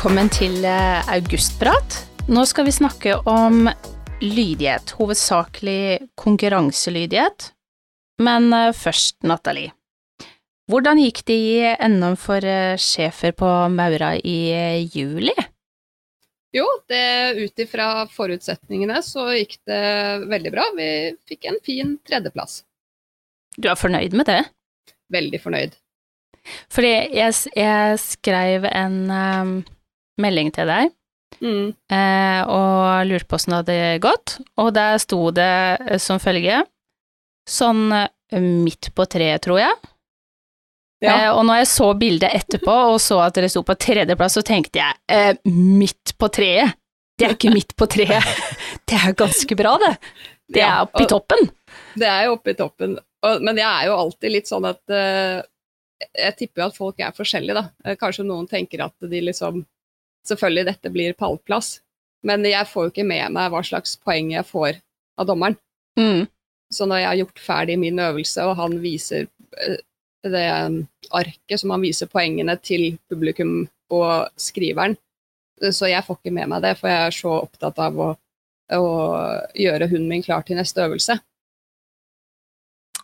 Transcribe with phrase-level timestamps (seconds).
[0.00, 1.94] Velkommen til eh, Augustprat.
[2.32, 3.66] Nå skal vi snakke om
[4.24, 7.50] lydighet, hovedsakelig konkurranselydighet.
[8.24, 9.74] Men eh, først, Nathalie.
[10.72, 14.38] Hvordan gikk det i NM for eh, sjefer på Maura i
[14.88, 15.34] juli?
[16.56, 19.82] Jo, det ut ifra forutsetningene så gikk det
[20.30, 20.64] veldig bra.
[20.78, 20.86] Vi
[21.28, 22.62] fikk en fin tredjeplass.
[23.60, 24.38] Du er fornøyd med det?
[25.12, 25.76] Veldig fornøyd.
[26.72, 29.52] Fordi jeg, jeg skrev en eh,
[30.22, 30.96] melding til deg
[31.40, 31.70] Mm.
[31.94, 35.46] eh, og lurte på åssen det hadde gått, og der sto det
[35.86, 36.58] eh, som følge
[37.48, 39.76] sånn eh, midt på treet, tror jeg.
[41.00, 41.14] Ja.
[41.14, 44.42] Eh, og når jeg så bildet etterpå og så at dere sto på tredjeplass, så
[44.44, 46.74] tenkte jeg eh, midt på treet?
[47.16, 48.28] Det er ikke midt på treet.
[48.90, 49.94] Det er ganske bra, det.
[50.50, 51.46] Det er oppe i toppen.
[51.94, 52.96] Det er jo oppe i toppen.
[53.22, 55.40] Og, men jeg er jo alltid litt sånn at eh,
[56.24, 57.94] Jeg tipper at folk er forskjellige, da.
[58.00, 59.62] Kanskje noen tenker at de liksom
[60.28, 61.78] Selvfølgelig, dette blir pallplass,
[62.26, 64.80] men jeg får jo ikke med meg hva slags poeng jeg får
[65.20, 65.56] av dommeren.
[65.98, 66.26] Mm.
[66.70, 69.26] Så når jeg har gjort ferdig min øvelse, og han viser
[69.58, 69.78] eh,
[70.28, 70.82] det um,
[71.16, 74.94] arket som han viser poengene til publikum og skriveren,
[75.62, 78.10] eh, så jeg får ikke med meg det, for jeg er så opptatt av å,
[78.76, 78.92] å
[79.56, 81.18] gjøre hunden min klar til neste øvelse.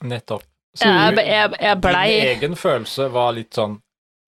[0.06, 0.44] Nettopp.
[0.77, 3.78] Så Jeg, jeg, jeg blei Din egen følelse var litt sånn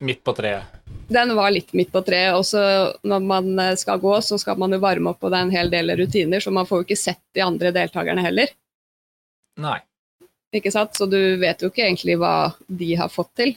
[0.04, 0.76] midt på treet.
[1.08, 2.62] Den var litt midt på treet, og så
[3.08, 5.54] når man eh, skal gå, så skal man jo varme opp, og det er en
[5.54, 8.52] hel del rutiner, så man får jo ikke sett de andre deltakerne heller.
[9.58, 9.78] Nei.
[10.54, 10.96] Ikke sant?
[10.96, 13.56] Så du vet jo ikke egentlig hva de har fått til.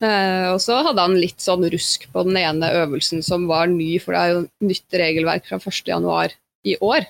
[0.00, 3.94] Eh, og så hadde han litt sånn rusk på den ene øvelsen som var ny,
[4.00, 6.36] for det er jo nytt regelverk fra 1.1
[6.70, 7.08] i år.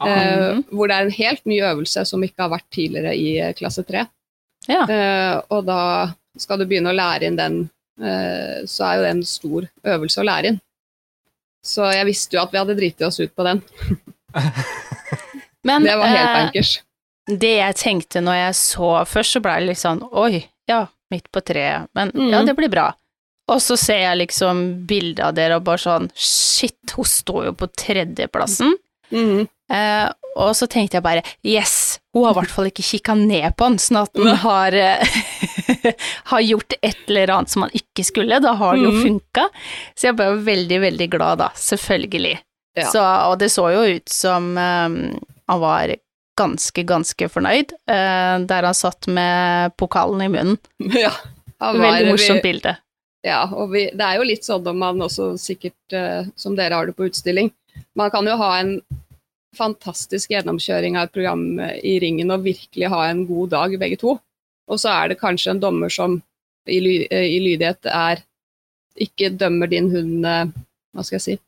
[0.00, 3.34] Ah, eh, hvor det er en helt ny øvelse som ikke har vært tidligere i
[3.36, 4.06] eh, klasse 3.
[4.70, 4.86] Ja.
[4.86, 5.82] Eh, og da
[6.40, 7.62] skal du begynne å lære inn den,
[8.00, 10.60] eh, så er jo det en stor øvelse å lære inn.
[11.64, 13.60] Så jeg visste jo at vi hadde driti oss ut på den.
[15.68, 16.70] Men Det var helt eh, bankers.
[17.28, 20.38] det jeg tenkte når jeg så Først så ble det litt sånn Oi,
[20.70, 21.90] ja, midt på treet.
[21.98, 22.30] Men mm.
[22.32, 22.86] ja, det blir bra.
[23.50, 27.54] Og så ser jeg liksom bildet av dere og bare sånn Shit, hun står jo
[27.60, 28.72] på tredjeplassen.
[29.10, 29.44] Mm.
[29.74, 30.06] Eh,
[30.36, 33.64] og så tenkte jeg bare yes, hun har i hvert fall ikke kikka ned på
[33.68, 35.16] han, sånn at han har, eh,
[36.32, 38.40] har gjort et eller annet som han ikke skulle.
[38.42, 39.02] Da har det jo Mhm.
[39.06, 39.48] funka.
[39.94, 42.38] Så jeg ble veldig, veldig glad da, selvfølgelig.
[42.78, 42.86] Ja.
[42.90, 45.18] Så, og det så jo ut som um,
[45.50, 45.94] han var
[46.38, 50.58] ganske, ganske fornøyd, uh, der han satt med pokalen i munnen.
[51.04, 51.10] ja.
[51.60, 52.76] han var- Veldig morsomt vi- bilde.
[53.26, 56.72] Ja, og vi, det er jo litt sånn om man også sikkert, uh, som dere
[56.78, 57.50] har det på utstilling,
[57.94, 58.80] man kan jo ha en
[59.56, 64.00] fantastisk gjennomkjøring av et program eh, i ringen og virkelig ha en god dag begge
[64.00, 64.16] to.
[64.70, 66.20] Og så er det kanskje en dommer som
[66.68, 68.22] i, ly, eh, i lydighet er
[69.00, 70.52] ikke dømmer din hund eh,
[70.94, 71.38] hva skal jeg si,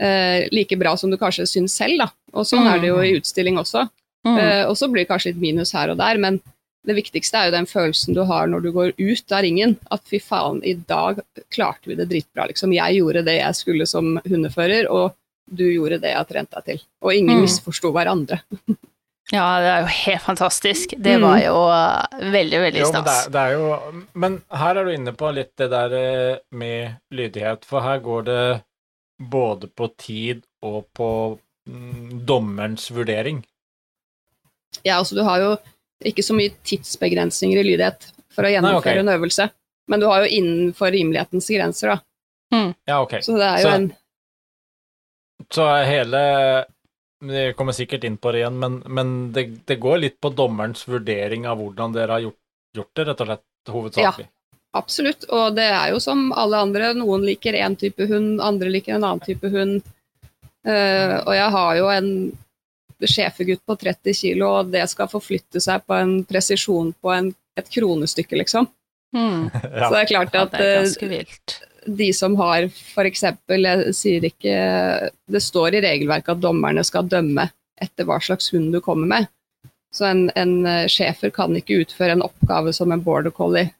[0.00, 2.04] eh, like bra som du kanskje syns selv.
[2.04, 2.08] da.
[2.36, 3.86] Og sånn er det jo i utstilling også.
[4.26, 4.36] Mm.
[4.36, 6.40] Eh, og så blir det kanskje litt minus her og der, men
[6.88, 9.76] det viktigste er jo den følelsen du har når du går ut av ringen.
[9.92, 11.20] At fy faen, i dag
[11.52, 12.72] klarte vi det dritbra, liksom.
[12.72, 15.12] Jeg gjorde det jeg skulle som hundefører, og
[15.50, 16.80] du gjorde det jeg trente trent deg til.
[17.02, 17.42] Og ingen Mm.
[17.46, 18.40] misforsto hverandre.
[19.32, 20.90] Ja, det er jo helt fantastisk.
[20.98, 21.22] Det Mm.
[21.22, 24.84] var jo eh, veldig, veldig Jo, men det, er, det er jo Men her er
[24.84, 28.62] du inne på litt det der eh, med lydighet, for her går det
[29.22, 31.38] både på tid og på
[31.68, 33.44] mm, dommerens vurdering.
[34.82, 35.52] Ja, altså du har jo
[36.10, 38.98] ikke så mye tidsbegrensninger i lydighet for å gjennomføre Nei, okay.
[39.04, 39.46] en øvelse,
[39.90, 42.60] men du har jo innenfor rimelighetens grenser, da.
[42.88, 43.20] Ja, ok.
[43.22, 43.92] Så det er jo Så- en
[45.48, 46.20] Så hele
[47.24, 50.86] Vi kommer sikkert inn på det igjen, men, men det, det går litt på dommerens
[50.88, 52.38] vurdering av hvordan dere har gjort,
[52.76, 54.28] gjort det, rett og slett, hovedsakelig.
[54.78, 56.92] Absolutt, og det er jo som alle andre.
[56.94, 59.82] Noen liker én type hund, andre liker en annen type hund.
[60.66, 62.10] Uh, og jeg har jo en
[63.08, 67.72] sjefegutt på 30 kilo, og det skal forflytte seg på en presisjon på en, et
[67.72, 68.68] kronestykke, liksom.
[69.16, 69.48] Mm.
[69.50, 69.88] Ja.
[69.88, 71.56] Så det er klart Ja, at det er eh, ganske vilt.
[71.86, 72.68] De som har
[73.04, 74.54] eksempel, jeg sier ikke
[75.30, 77.48] Det står i regelverket at dommerne skal dømme
[77.80, 79.28] etter hva slags hund du kommer med.
[79.94, 83.70] Så en, en eh, schæfer kan ikke utføre en oppgave som en border collie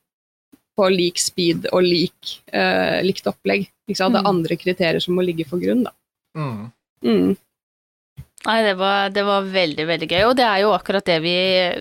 [0.79, 3.67] på lik speed og lik, uh, likt opplegg.
[3.89, 4.15] Ikke sant?
[4.15, 4.33] Det er Mm.
[4.33, 5.93] andre kriterier som må ligge for grunn, da.
[6.39, 6.73] Mm.
[7.05, 7.37] Mm.
[8.47, 11.35] Nei, det var, det var veldig, veldig gøy, og det er jo akkurat det vi,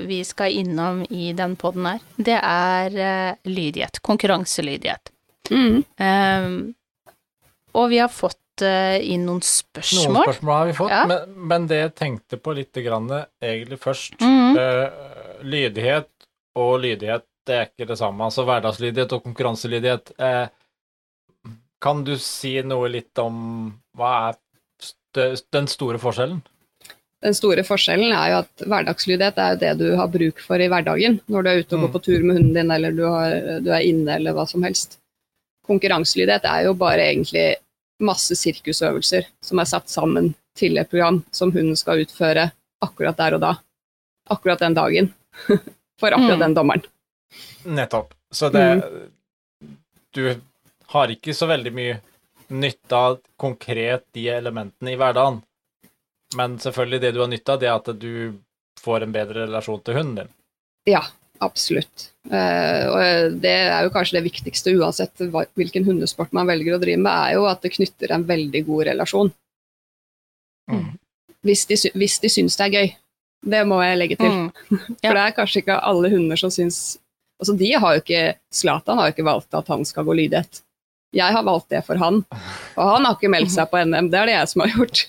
[0.10, 2.02] vi skal innom i den poden her.
[2.18, 4.02] Det er uh, lydighet.
[4.04, 5.14] Konkurranselydighet.
[5.52, 5.84] Mm.
[6.00, 6.76] Um,
[7.80, 10.14] og vi har fått uh, inn noen spørsmål.
[10.14, 10.54] Noen spørsmål.
[10.58, 11.02] har vi fått, Ja.
[11.10, 13.10] men, men det jeg tenkte på litt grann,
[13.42, 14.58] egentlig først mm.
[14.58, 16.10] uh, Lydighet
[16.60, 18.26] og lydighet, det er ikke det samme.
[18.26, 20.12] Altså hverdagslydighet og konkurranselydighet.
[20.20, 20.48] Uh,
[21.82, 24.40] kan du si noe litt om hva er
[24.84, 26.42] st den store forskjellen?
[27.24, 31.18] Den store forskjellen er jo at hverdagslydighet er det du har bruk for i hverdagen.
[31.28, 31.96] Når du er ute og går Mm.
[31.96, 35.00] på tur med hunden din, eller du, har, du er inne, eller hva som helst.
[35.70, 37.48] Konkurranselydighet er jo bare egentlig
[38.02, 42.50] masse sirkusøvelser som er satt sammen til et program som hunden skal utføre
[42.84, 43.54] akkurat der og da.
[44.34, 45.12] Akkurat den dagen.
[46.00, 46.44] For akkurat Mm.
[46.46, 46.84] den dommeren.
[47.66, 48.14] Nettopp.
[48.32, 49.10] Så det
[50.14, 50.36] Du
[50.94, 52.00] har ikke så veldig mye
[52.50, 55.42] nytte av konkret de elementene i hverdagen.
[56.36, 58.40] Men selvfølgelig, det du har nytte av, det er at du
[58.82, 60.32] får en bedre relasjon til hunden din.
[60.90, 61.04] Ja,
[61.44, 62.10] absolutt.
[62.30, 65.24] Eh, og det er jo kanskje det viktigste uansett
[65.58, 68.90] hvilken hundesport man velger å drive med, er jo at det knytter en veldig god
[68.92, 69.32] relasjon.
[70.70, 70.90] Mm.
[71.48, 72.90] Hvis de, hvis de syns det er gøy.
[73.50, 74.34] Det må jeg legge til.
[74.36, 74.80] Mm.
[75.02, 76.98] For det er kanskje ikke alle hunder som syns
[77.40, 80.60] Altså, de har jo ikke Zlatan har jo ikke valgt at han skal gå lydighet.
[81.16, 82.20] Jeg har valgt det for han,
[82.76, 84.12] og han har ikke meldt seg på NM.
[84.14, 85.00] Det er det jeg som har gjort.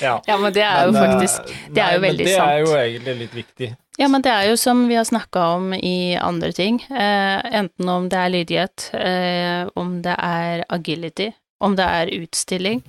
[0.00, 0.14] ja.
[0.30, 2.38] Ja, men det er jo Men, eh, faktisk Det er jo veldig sant.
[2.38, 3.68] Det er jo egentlig litt viktig.
[3.96, 7.88] Ja, men det er jo som vi har snakka om i andre ting, eh, enten
[7.88, 11.30] om det er lydighet, eh, om det er agility,
[11.60, 12.82] om det er utstilling.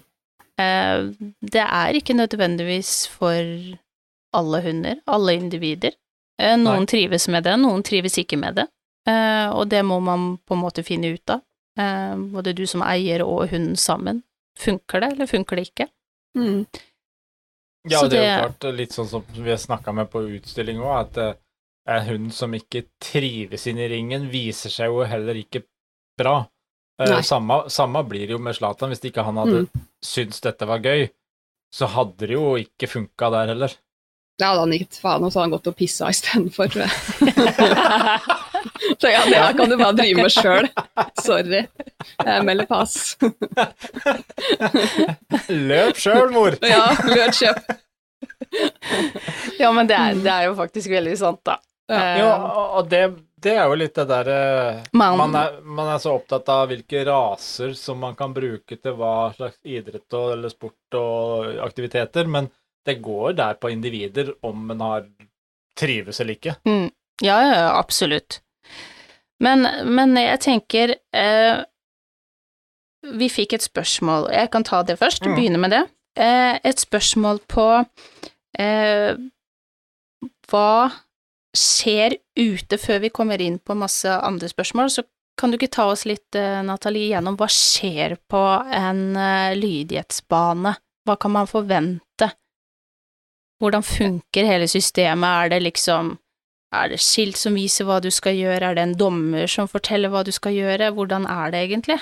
[0.57, 1.11] Eh,
[1.41, 3.37] det er ikke nødvendigvis for
[4.33, 5.93] alle hunder, alle individer.
[6.41, 6.89] Eh, noen Nei.
[6.89, 8.67] trives med det, noen trives ikke med det,
[9.07, 11.45] eh, og det må man på en måte finne ut av.
[11.77, 14.23] Eh, både du som eier og hunden sammen.
[14.57, 15.87] Funker det, eller funker det ikke?
[16.37, 16.65] Mm.
[17.85, 20.23] Ja, Så og det er jo klart litt sånn som vi har snakka med på
[20.37, 21.33] utstilling òg, at eh,
[21.95, 25.61] en hund som ikke trives inn i ringen, viser seg jo heller ikke
[26.17, 26.39] bra.
[27.01, 28.89] Eh, samme, samme blir det jo med Zlatan.
[28.93, 29.65] Hvis ikke han hadde
[30.05, 31.09] syntes dette var gøy,
[31.75, 33.75] så hadde det jo ikke funka der heller.
[34.39, 38.41] Da hadde han gitt faen, og så hadde han gått og pissa istedenfor, tror jeg.
[39.01, 40.67] Så ja, det her kan du bare drive med sjøl.
[41.21, 41.63] Sorry.
[42.25, 43.15] Jeg melder pass.
[45.49, 46.57] Løp sjøl, mor!
[46.65, 47.61] Ja, løp kjøp.
[49.59, 51.57] ja, men det er, det er jo faktisk veldig sant, da.
[51.91, 51.99] Ja.
[52.01, 52.33] Eh, Ja,
[52.79, 53.01] og det,
[53.45, 54.37] det er jo litt det derre
[54.97, 58.95] Man- man, er, man er så opptatt av hvilke raser som man kan bruke til
[58.97, 62.49] hva slags idrett og, eller sport og aktiviteter, men
[62.85, 65.05] det går der på individer om en har
[65.77, 66.55] trives eller ikke.
[66.69, 66.89] Mm.
[67.23, 68.39] Ja, ja, ja, absolutt.
[69.43, 71.63] Men, men jeg tenker eh,
[73.05, 75.35] Vi fikk et spørsmål, jeg kan ta det først, Mm.
[75.35, 75.83] begynne med det.
[76.17, 77.65] Eh, et spørsmål på
[78.57, 79.17] eh,
[80.49, 80.91] hva
[81.55, 85.03] skjer ute før vi kommer inn på masse andre spørsmål, så
[85.37, 88.41] kan du ikke ta oss litt, eh, Nathalie, gjennom hva skjer på
[88.73, 90.75] en eh, lydighetsbane?
[91.05, 92.31] Hva kan man forvente?
[93.61, 95.45] Hvordan funker hele systemet?
[95.45, 96.15] Er det liksom
[96.75, 100.11] er det skilt som viser hva du skal gjøre, er det en dommer som forteller
[100.13, 101.99] hva du skal gjøre, hvordan er det egentlig?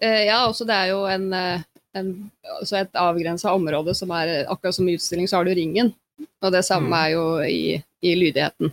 [0.00, 1.62] Eh, Ja, også det er jo en, eh,
[1.98, 2.10] en,
[2.58, 5.94] altså et avgrensa område som er Akkurat som i utstilling, så har du ringen.
[6.42, 6.98] Og det samme Mm.
[6.98, 8.72] er jo i, i lydigheten.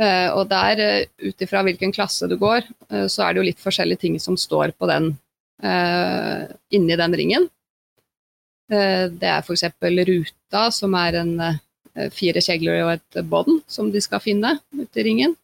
[0.00, 3.48] Eh, og der, eh, ut ifra hvilken klasse du går, eh, så er det jo
[3.50, 5.18] litt forskjellige ting som står på den
[5.62, 7.48] eh, inni den ringen.
[8.72, 9.64] Eh, det er f.eks.
[10.06, 11.58] ruta, som er en eh,
[12.14, 15.36] fire kjegler og et bånd som de skal finne ute i ringen.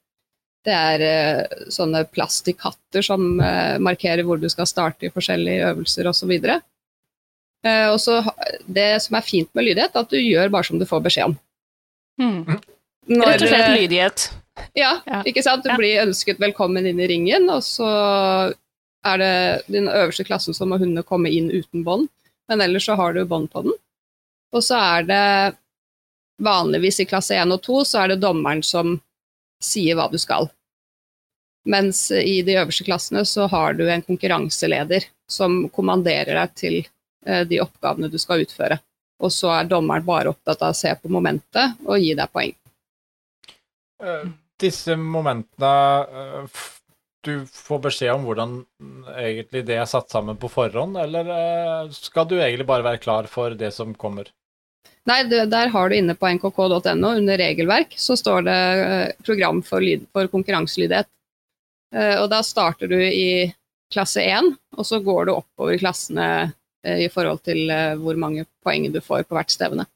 [0.66, 6.08] Det er eh, sånne plastikkhatter som eh, markerer hvor du skal starte i forskjellige øvelser
[6.10, 6.32] osv.
[6.34, 8.18] Eh, og så
[8.66, 11.30] Det som er fint med lydighet, er at du gjør bare som du får beskjed
[11.30, 11.36] om.
[12.18, 12.58] Mm.
[13.06, 14.26] Når, Rett og slett eh, lydighet.
[14.74, 15.22] Ja, Ja.
[15.22, 15.62] ikke sant.
[15.62, 15.76] Du Ja.
[15.78, 17.86] blir ønsket velkommen inn i ringen, og så
[19.06, 22.08] er det den øverste klassen som må hundene komme inn uten bånd,
[22.48, 23.72] men ellers så har du bånd på den.
[24.52, 25.56] Og så er det
[26.42, 28.96] vanligvis i klasse 1 og 2 så er det dommeren som
[29.62, 30.50] sier hva du skal.
[31.66, 36.76] Mens i de øverste klassene så har du en konkurranseleder som kommanderer deg til
[37.26, 38.78] eh, de oppgavene du skal utføre.
[39.18, 42.54] Og så er dommeren bare opptatt av å se på momentet og gi deg poeng.
[44.04, 44.26] Eh,
[44.60, 45.72] Disse momentene
[46.22, 46.62] eh,
[47.26, 48.52] Du får beskjed om hvordan
[49.18, 53.56] egentlig det er satt sammen på forhånd, eller skal du egentlig bare være klar for
[53.58, 54.30] det som kommer?
[55.06, 59.82] Nei, der har du inne på nkk.no under regelverk, så står det eh, program for,
[59.82, 61.08] lyd, for konkurranselydighet.
[61.94, 63.46] Eh, og da starter du i
[63.92, 66.26] klasse 1, og så går du oppover i klassene
[66.82, 67.70] eh, i forhold til
[68.02, 69.86] hvor mange poeng du får på hvert stevne.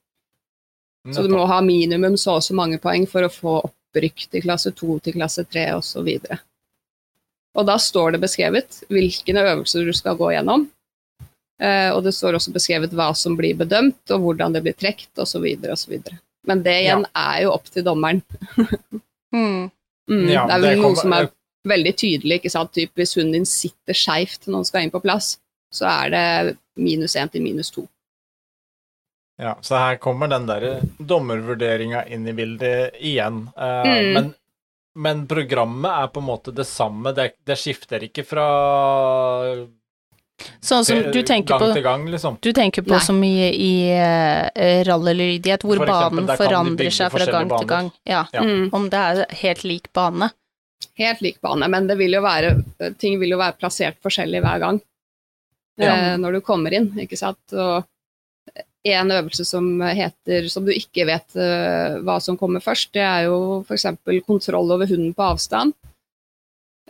[1.11, 4.45] Så du må ha minimum så og så mange poeng for å få opprykk til
[4.45, 6.11] klasse 2, til klasse 3 osv.
[7.59, 10.69] Og da står det beskrevet hvilke øvelser du skal gå gjennom.
[11.61, 15.21] Eh, og det står også beskrevet hva som blir bedømt, og hvordan det blir trukket
[15.21, 15.45] osv.
[15.75, 15.99] osv.
[16.49, 18.23] Men det igjen er jo opp til dommeren.
[19.37, 19.69] mm.
[20.11, 21.29] Mm, Ja, det er det vel noe som er
[21.69, 22.73] veldig tydelig, ikke sant.
[22.75, 25.35] Typ, hvis hunden din sitter skeivt når den skal inn på plass,
[25.71, 27.85] så er det minus én til minus to.
[29.41, 33.47] Ja, så her kommer den der dommervurderinga inn i bildet igjen.
[33.57, 34.13] Uh, Mm.
[34.17, 34.35] men,
[34.97, 37.13] men programmet er på en måte det samme.
[37.17, 38.49] Det, det skifter ikke fra
[40.61, 42.37] Sånn som du tenker gang på til gang, liksom.
[42.45, 43.05] Du tenker på Nei.
[43.05, 47.71] som i, i uh, rallylydighet, hvor For eksempel, banen forandrer seg fra gang gang til
[47.71, 47.91] gang.
[48.09, 48.25] Ja.
[48.33, 48.45] Ja.
[48.45, 48.69] Mm.
[48.77, 50.31] Om det er helt lik bane.
[51.01, 52.55] Helt lik bane, men det vil jo være,
[53.01, 54.81] ting vil jo være plassert forskjellig hver gang
[55.81, 55.95] Ja.
[55.95, 57.41] eh, når du kommer inn, ikke sant.
[57.53, 57.85] Og
[58.85, 63.29] en øvelse som heter, som du ikke vet uh, hva som kommer først, det er
[63.29, 63.87] jo f.eks.
[64.27, 65.75] kontroll over hunden på avstand.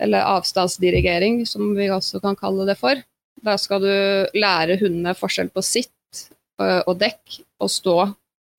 [0.01, 3.03] Eller avstandsdirigering, som vi også kan kalle det for.
[3.45, 3.95] Da skal du
[4.37, 6.25] lære hundene forskjell på sitt
[6.61, 7.97] eh, og dekk, og stå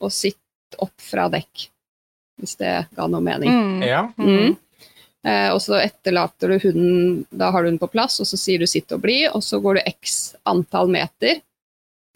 [0.01, 1.67] og sitt opp fra dekk.
[2.41, 3.51] Hvis det ga noe mening.
[3.51, 3.81] Mm.
[3.85, 4.05] Ja.
[4.17, 4.55] Mm.
[5.21, 8.61] Eh, og så etterlater du hunden, da har du den på plass, og så sier
[8.61, 11.43] du sitt og bli, og så går du x antall meter,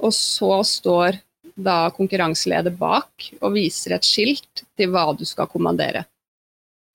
[0.02, 1.22] og så står
[1.56, 6.04] da konkurranseleder bak og viser et skilt til hva du skal kommandere.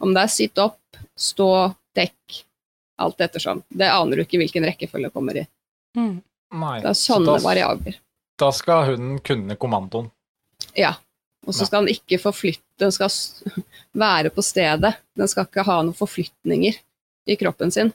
[0.03, 2.43] Om det er sitt opp, stå, dekk,
[3.01, 3.63] alt ettersom.
[3.69, 5.47] Det aner du ikke hvilken rekkefølge kommer i.
[5.97, 6.23] Mm.
[6.61, 6.77] Nei.
[6.83, 7.97] Det er så sånne da, variabler.
[8.39, 10.11] da skal hunden kunne kommandoen.
[10.77, 10.95] Ja.
[11.47, 11.67] Og så Ja.
[11.71, 13.09] skal den ikke forflytte, den skal
[14.05, 14.95] være på stedet.
[15.17, 16.75] Den skal ikke ha noen forflytninger
[17.31, 17.93] i kroppen sin.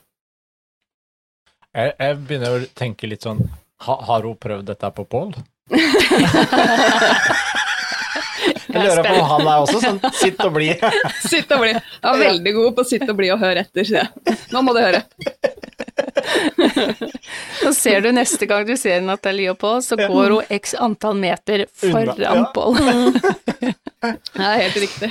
[1.76, 3.42] Jeg, jeg begynner å tenke litt sånn
[3.84, 5.34] ha, Har hun prøvd dette på Pål?
[8.66, 10.66] Jeg lurer på om han er også sånn sitt og bli.
[11.30, 11.70] Sitt og bli.
[11.76, 13.86] Er veldig god på sitt og bli og hør etter.
[13.88, 14.36] sier jeg.
[14.52, 15.00] Nå må du høre.
[17.62, 21.16] Så ser du neste gang du ser Nathalie på, Pål, så går hun x antall
[21.20, 22.76] meter foran Pål.
[24.06, 25.10] Det er helt riktig.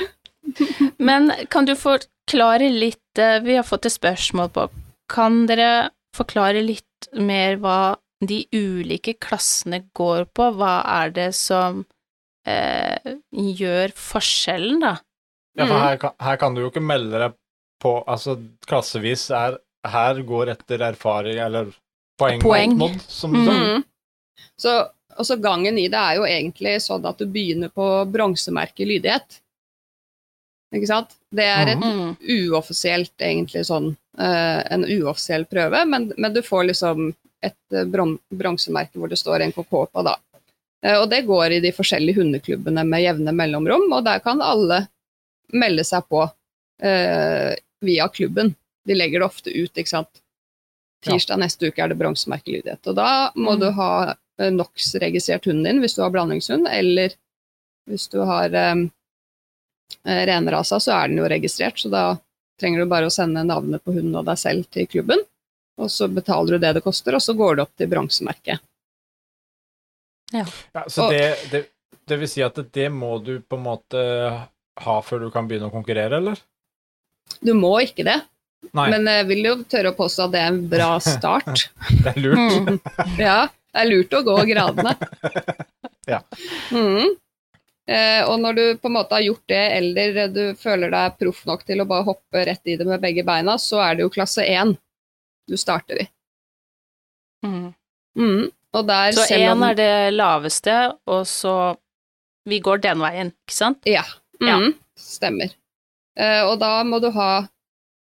[1.01, 4.67] Men kan du forklare litt eh, Vi har fått et spørsmål på
[5.11, 10.51] Kan dere forklare litt mer hva de ulike klassene går på?
[10.55, 11.81] Hva er det som
[12.47, 14.93] eh, gjør forskjellen, da?
[15.57, 15.69] Ja, Mm.
[15.71, 15.97] for her,
[16.29, 17.35] her kan du jo ikke melde deg
[17.83, 19.57] på Altså, klassevis er
[19.91, 21.71] Her går etter erfaring eller
[22.19, 22.77] poeng, Poeng.
[22.79, 23.51] mått, som du sa.
[23.51, 23.83] Mhm.
[24.57, 24.73] Så,
[25.17, 29.39] og så gangen i det er jo egentlig sånn at du begynner på bronsemerket lydighet.
[30.75, 31.13] Ikke sant?
[31.31, 32.15] Det er et Mm.
[32.19, 37.13] uoffisielt, egentlig sånn uh, En uoffisiell prøve, men, men du får liksom
[37.43, 40.15] et eh, bron- bronsemerke hvor det står NKK på, da.
[40.83, 44.87] Eh, og det går i de forskjellige hundeklubbene med jevne mellomrom, og der kan alle
[45.53, 46.23] melde seg på
[46.81, 47.53] eh,
[47.85, 48.55] via klubben.
[48.87, 50.21] De legger det ofte ut, ikke sant.
[51.05, 52.87] Tirsdag neste uke er det bronsemerkelydighet.
[52.87, 53.59] Og da må Mm.
[53.59, 53.89] du ha
[54.39, 57.13] eh, NOx-registrert hunden din hvis du har blandingshund, eller
[57.87, 58.75] hvis du har eh,
[60.05, 62.03] renrasa, så er den jo registrert, så da
[62.59, 65.21] trenger du bare å sende navnet på hunden og deg selv til klubben,
[65.77, 68.59] og så betaler du det det koster, og så går det opp til bronsemerket.
[70.33, 70.45] Ja,
[70.87, 71.63] så Og- det, det,
[72.07, 74.01] det vil si at det må du på en måte
[74.85, 76.39] ha før du kan begynne å konkurrere, eller?
[77.41, 78.19] Du må ikke det,
[78.73, 81.67] Nei, men jeg vil jo tørre å påstå at det er en bra start.
[81.91, 82.39] det er lurt.
[82.69, 82.79] Mm.
[83.19, 84.95] Ja, det er lurt å gå gradene.
[86.05, 86.19] Ja.
[86.69, 87.15] Mm.
[87.89, 91.39] Eh, og når du på en måte har gjort det, eller du føler deg proff
[91.49, 94.11] nok til å bare hoppe rett i det med begge beina, så er det jo
[94.13, 94.75] klasse 1
[95.49, 96.05] du starter i.
[97.45, 97.73] Mm.
[98.17, 98.43] Mhm.
[98.75, 100.73] Og der, Så én er det laveste,
[101.07, 101.75] og så
[102.45, 103.79] Vi går den veien, ikke sant?
[103.89, 104.03] Ja.
[104.37, 104.59] Ja.
[104.59, 105.49] Mhm, Stemmer.
[106.19, 107.47] Eh, og da må du ha eh,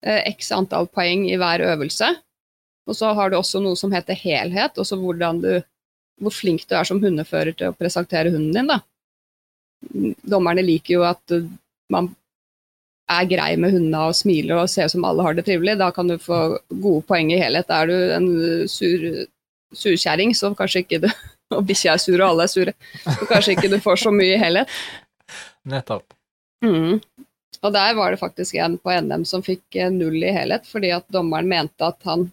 [0.03, 2.09] x antall poeng i hver øvelse.
[2.89, 4.97] Og så har du også noe som heter helhet, også
[5.43, 5.51] du,
[6.21, 8.71] hvor flink du er som hundefører til å presentere hunden din.
[8.71, 8.81] Da.
[9.93, 11.47] Mm, Dommerne liker jo at uh,
[11.93, 12.11] man
[13.11, 15.79] er grei med hundene og smiler og ser ut som alle har det trivelig.
[15.81, 17.71] Da kan du få gode poeng i helhet.
[17.71, 19.07] Er du en uh, sur
[19.71, 21.13] surkjerring, så kanskje ikke du
[21.51, 22.73] Og bikkja er sur, og alle er sure.
[23.03, 24.71] Så kanskje ikke du får så mye i helhet.
[25.67, 26.15] Nettopp.
[26.63, 27.01] Mm.
[27.63, 30.91] Og der var det faktisk en på NM som fikk eh, null i helhet, fordi
[30.97, 32.31] at dommeren mente at han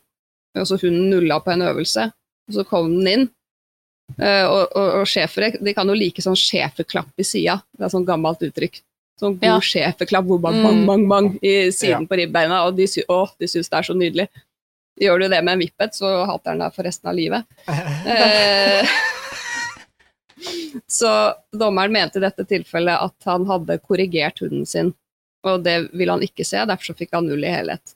[0.57, 2.07] Altså hunden nulla på en øvelse,
[2.49, 3.25] og så kom den inn.
[4.17, 7.59] Eh, og, og, og schæfere, de kan jo like sånn sjeferklapp i sida.
[7.77, 8.79] Det er sånn gammelt uttrykk.
[9.21, 9.59] Sånn god Ja.
[9.61, 10.63] sjeferklapp hvor bang, Mm.
[10.65, 12.09] bang, bang, bang i siden Ja.
[12.09, 14.27] på ribbeina, og de, sy å, de syns det er så nydelig.
[14.99, 17.45] Gjør du det med en vippet, så hater han deg for resten av livet.
[18.07, 18.87] Eh,
[20.87, 24.93] så dommeren mente i dette tilfellet at han hadde korrigert hunden sin,
[25.45, 27.95] og det ville han ikke se, derfor så fikk han null i helhet.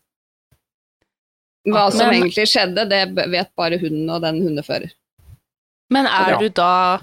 [1.69, 4.91] Hva som Men- egentlig skjedde, det vet bare hunden og den hundefører.
[5.91, 7.01] Men er du da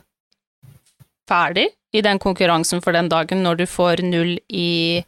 [1.29, 5.05] ferdig i den konkurransen for den dagen når du får null i,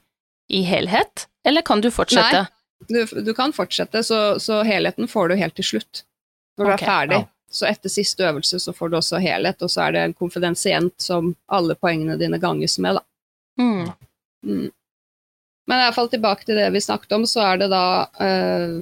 [0.49, 2.47] i helhet, eller kan du fortsette?
[2.89, 6.05] Du, du kan fortsette, så, så helheten får du helt til slutt.
[6.59, 7.21] Når du okay, er ferdig.
[7.25, 7.29] ja.
[7.51, 10.95] Så etter siste øvelse så får du også helhet, og så er det en konfidensient
[11.03, 13.03] som alle poengene dine ganges med, da.
[13.59, 13.89] Mm.
[14.47, 14.69] Mm.
[15.71, 17.85] Men i hvert fall tilbake til det vi snakket om, så er det da
[18.19, 18.81] eh,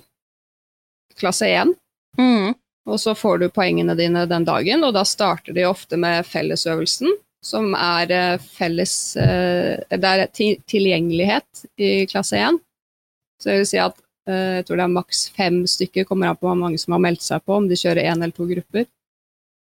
[1.21, 1.75] klasse 1.
[2.17, 2.55] Mm.
[2.89, 7.13] Og så får du poengene dine den dagen, og da starter de ofte med fellesøvelsen,
[7.45, 12.57] som er eh, felles eh, Det er tilgjengelighet i klasse 1.
[13.39, 16.41] Så det vil si at eh, jeg tror det er maks fem stykker, kommer an
[16.41, 18.89] på hvor mange som har meldt seg på, om de kjører én eller to grupper.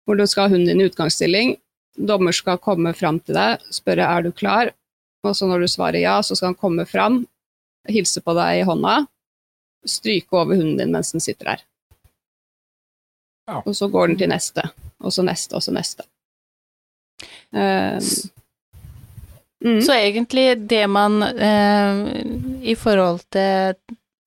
[0.06, 1.56] Hvor du skal ha hunden din i utgangsstilling.
[1.98, 4.70] Dommer skal komme fram til deg, spørre er du klar,
[5.22, 7.22] og så når du svarer ja, så skal han komme fram,
[7.88, 9.02] hilse på deg i hånda,
[9.88, 11.64] stryke over hunden din mens den sitter der.
[13.50, 13.62] Ja.
[13.64, 14.68] Og så går den til neste,
[15.00, 16.06] og så neste, og så neste.
[17.50, 18.04] Um,
[19.64, 22.22] mm, Så egentlig det man eh,
[22.62, 23.74] I forhold til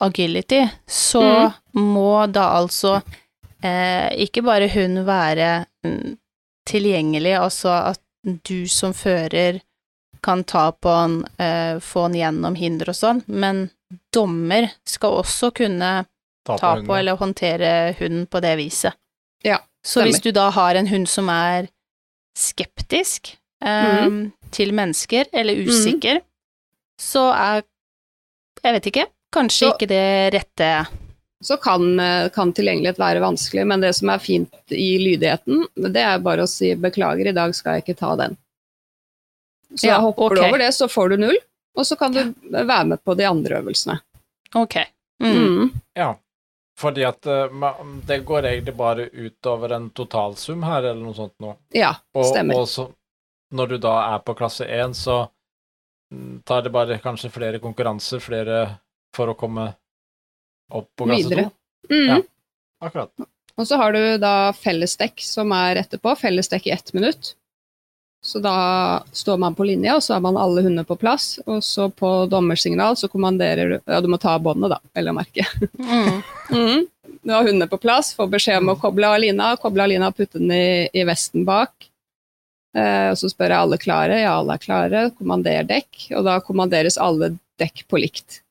[0.04, 2.98] agility, så må da altså
[3.64, 6.18] eh, ikke bare hun være mm,
[6.68, 8.02] tilgjengelig, altså at
[8.48, 9.62] du som fører
[10.24, 13.66] kan ta på han, eh, få han gjennom hinder og sånn, men
[14.16, 16.06] dommer skal også kunne
[16.46, 18.96] Ta på ta på eller håndtere hunden på det viset.
[19.44, 21.68] Ja, Så hvis du da har en hund som er
[22.36, 24.10] skeptisk eh,
[24.52, 26.22] til mennesker, eller usikker,
[27.00, 27.64] så er
[28.64, 30.88] Jeg vet ikke, kanskje Så- ikke det rette.
[31.44, 35.98] Så kan, eh, kan tilgjengelighet være vanskelig, men det som er fint i lydigheten, det
[36.00, 38.38] er bare å si beklager, i dag skal jeg ikke ta den.
[39.76, 40.38] Så Ja, hopper okay.
[40.38, 41.38] du over det, så får du null,
[41.78, 44.00] og så kan du være med på de andre øvelsene.
[44.56, 44.76] Ok.
[45.24, 45.38] Mm.
[45.38, 45.70] Mm.
[45.98, 46.12] Ja,
[46.80, 47.64] fordi at eh,
[48.06, 51.56] det går egentlig bare utover en totalsum her, eller noe sånt nå.
[51.74, 52.60] Ja, Og, stemmer.
[52.60, 52.88] og så,
[53.54, 55.20] når du da er på klasse 1, så
[56.14, 58.66] mm, tar det bare kanskje flere konkurranser, flere
[59.16, 59.72] for å komme
[60.74, 61.50] opp på klasse Videre.
[61.90, 61.94] 2.
[61.94, 62.10] Mm.
[62.10, 62.22] Ja.
[62.84, 63.30] Akkurat.
[63.54, 67.36] Og så har du da fellesdekk som er etterpå, fellesdekk i ett minutt.
[68.24, 71.42] Så da står man på linje, og så har man alle hundene på plass.
[71.44, 75.12] Og så på dommersignal så kommanderer du Ja, du må ta av båndet, da, vel
[75.12, 75.48] å merke.
[75.80, 76.22] Mm.
[76.54, 76.84] Mm.
[77.24, 80.10] Du har hundene på plass, får beskjed om å koble av lina, koble av lina
[80.12, 81.88] og putte den i, i vesten bak.
[82.76, 86.38] Eh, og så spør jeg alle klare, ja alle er klare, kommander dekk, og da
[86.44, 87.32] kommanderes alle
[87.62, 88.42] dekk på likt.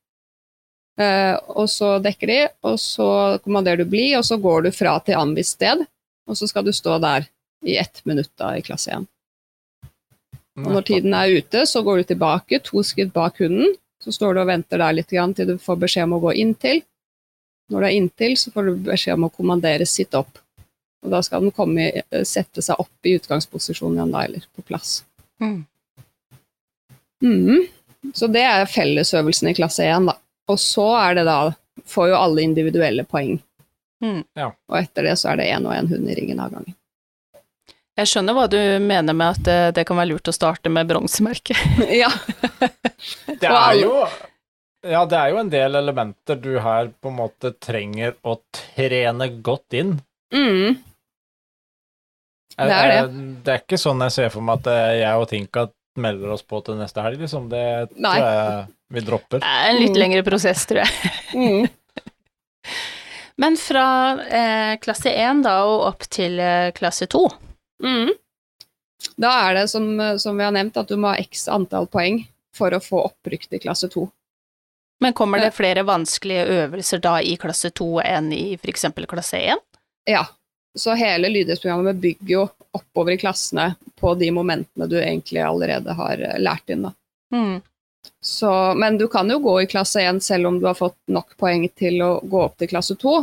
[1.00, 3.08] Eh, og så dekker de, og så
[3.44, 5.84] kommanderer du bli, og så går du fra til anvist sted,
[6.28, 7.28] og så skal du stå der
[7.66, 9.08] i ett minutt da i klasse 1.
[10.60, 13.72] Og når tiden er ute, så går du tilbake, to skritt bak hunden.
[14.02, 16.34] Så står du og venter der litt grann til du får beskjed om å gå
[16.42, 16.82] inntil.
[17.72, 20.40] Når du er inntil, så får du beskjed om å kommandere sitt opp.
[21.02, 24.64] Og da skal den komme, eh, sette seg opp i utgangsposisjon igjen, da, eller på
[24.66, 25.04] plass.
[25.40, 25.64] Mm.
[27.22, 27.66] Mm.
[28.12, 30.18] Så det er fellesøvelsen i klasse 1, da.
[30.50, 31.40] Og så er det da
[31.88, 33.38] Får jo alle individuelle poeng.
[34.04, 34.18] Mm.
[34.36, 34.50] Ja.
[34.68, 36.74] Og etter det så er det én og én hund i ringen av gangen.
[38.00, 40.88] Jeg skjønner hva du mener med at det, det kan være lurt å starte med
[40.88, 41.58] bronsemerket.
[42.02, 42.08] ja.
[43.42, 43.92] Det er jo
[44.86, 49.28] Ja, det er jo en del elementer du her på en måte trenger å trene
[49.44, 49.92] godt inn.
[50.34, 50.78] Mm.
[52.56, 52.96] Eh, Det er det.
[53.02, 55.66] eh, Det er ikke sånn jeg ser for meg at eh, jeg og Tinka
[56.02, 57.50] melder oss på til neste helg, liksom.
[57.52, 57.62] Det
[58.00, 58.16] Nei.
[58.16, 59.42] tror jeg vi dropper.
[59.44, 60.00] Det er en litt Mm.
[60.00, 61.12] lengre prosess, tror jeg.
[61.36, 61.68] Mm.
[63.42, 63.84] Men fra
[64.24, 67.22] eh, klasse 1 da og opp til eh, klasse 2.
[67.82, 68.12] Mm.
[69.16, 72.22] Da er det, som, som vi har nevnt, at du må ha x antall poeng
[72.54, 74.06] for å få opprykk til klasse 2.
[75.02, 79.58] Men kommer det flere vanskelige øvelser da i klasse 2 enn i eksempel klasse 1?
[80.06, 80.22] Ja,
[80.78, 86.22] så hele lydighetsprogrammet bygger jo oppover i klassene på de momentene du egentlig allerede har
[86.22, 86.86] eh, lært inn.
[86.86, 86.92] Da.
[87.34, 87.60] Mm.
[88.22, 91.36] Så, men du kan jo gå i klasse 1 selv om du har fått nok
[91.36, 93.16] poeng til å gå opp til klasse 2,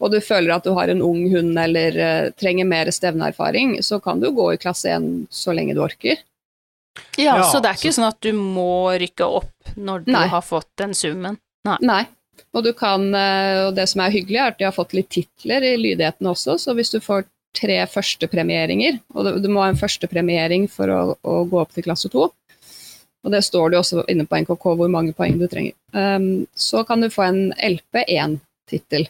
[0.00, 3.98] og du føler at du har en ung hund eller uh, trenger mer stevneerfaring, så
[4.02, 6.20] kan du gå i klasse 1 så lenge du orker.
[7.16, 10.12] Ja, Ja, så det er ikke så- sånn at du må rykke opp når du
[10.12, 10.26] Nei.
[10.26, 11.38] har fått den summen.
[11.80, 12.06] Nei.
[12.54, 15.08] Og du kan, eh, og det som er hyggelig, er at de har fått litt
[15.10, 19.68] titler i lydigheten også, så hvis du får tre førstepremieringer, og du, du må ha
[19.72, 22.28] en førstepremiering for å, å gå opp til klasse 2,
[23.24, 26.84] og det står det også inne på NKK hvor mange poeng du trenger, um, så
[26.86, 29.08] kan du få en LP1-tittel,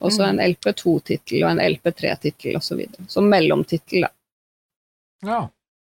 [0.00, 2.84] og så en LP2-tittel og en LP3-tittel osv.
[3.10, 4.10] Som mellomtittel, da.
[5.26, 5.40] Ja.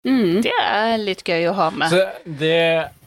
[0.07, 0.39] Mm.
[0.41, 1.91] Det er litt gøy å ha med.
[1.91, 1.99] Så
[2.39, 2.55] det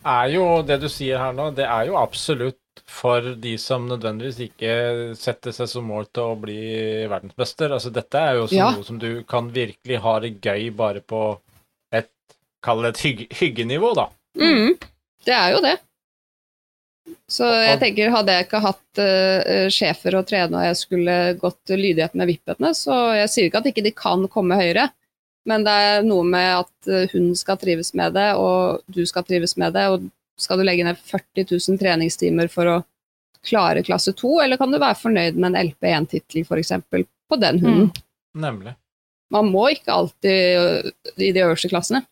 [0.02, 4.38] er jo det du sier her nå, det er jo absolutt for de som nødvendigvis
[4.46, 4.72] ikke
[5.18, 6.58] setter seg som mål til å bli
[7.10, 7.72] verdensmester.
[7.76, 8.70] Altså dette er jo også Ja.
[8.76, 11.22] noe som du kan virkelig ha det gøy bare på
[11.92, 12.10] et
[12.62, 14.06] Kall det et hygg hyggenivå, da.
[14.38, 14.76] Mm.
[15.26, 15.78] Det er jo det.
[17.32, 21.72] Så jeg tenker, hadde jeg ikke hatt uh, sjefer å trene og jeg skulle gått
[21.72, 24.90] lydighet med vippetene, så jeg sier ikke at ikke de kan komme høyere,
[25.48, 29.24] men det er noe med at uh, hun skal trives med det, og du skal
[29.24, 32.78] trives med det, og skal du legge ned 40 000 treningstimer for å
[33.46, 36.76] klare klasse 2, eller kan du være fornøyd med en LP1-tittel f.eks.
[36.92, 37.90] på den hunden?
[37.90, 38.06] Mm.
[38.44, 38.76] Nemlig.
[39.32, 42.04] Man må ikke alltid i de øverste klassene.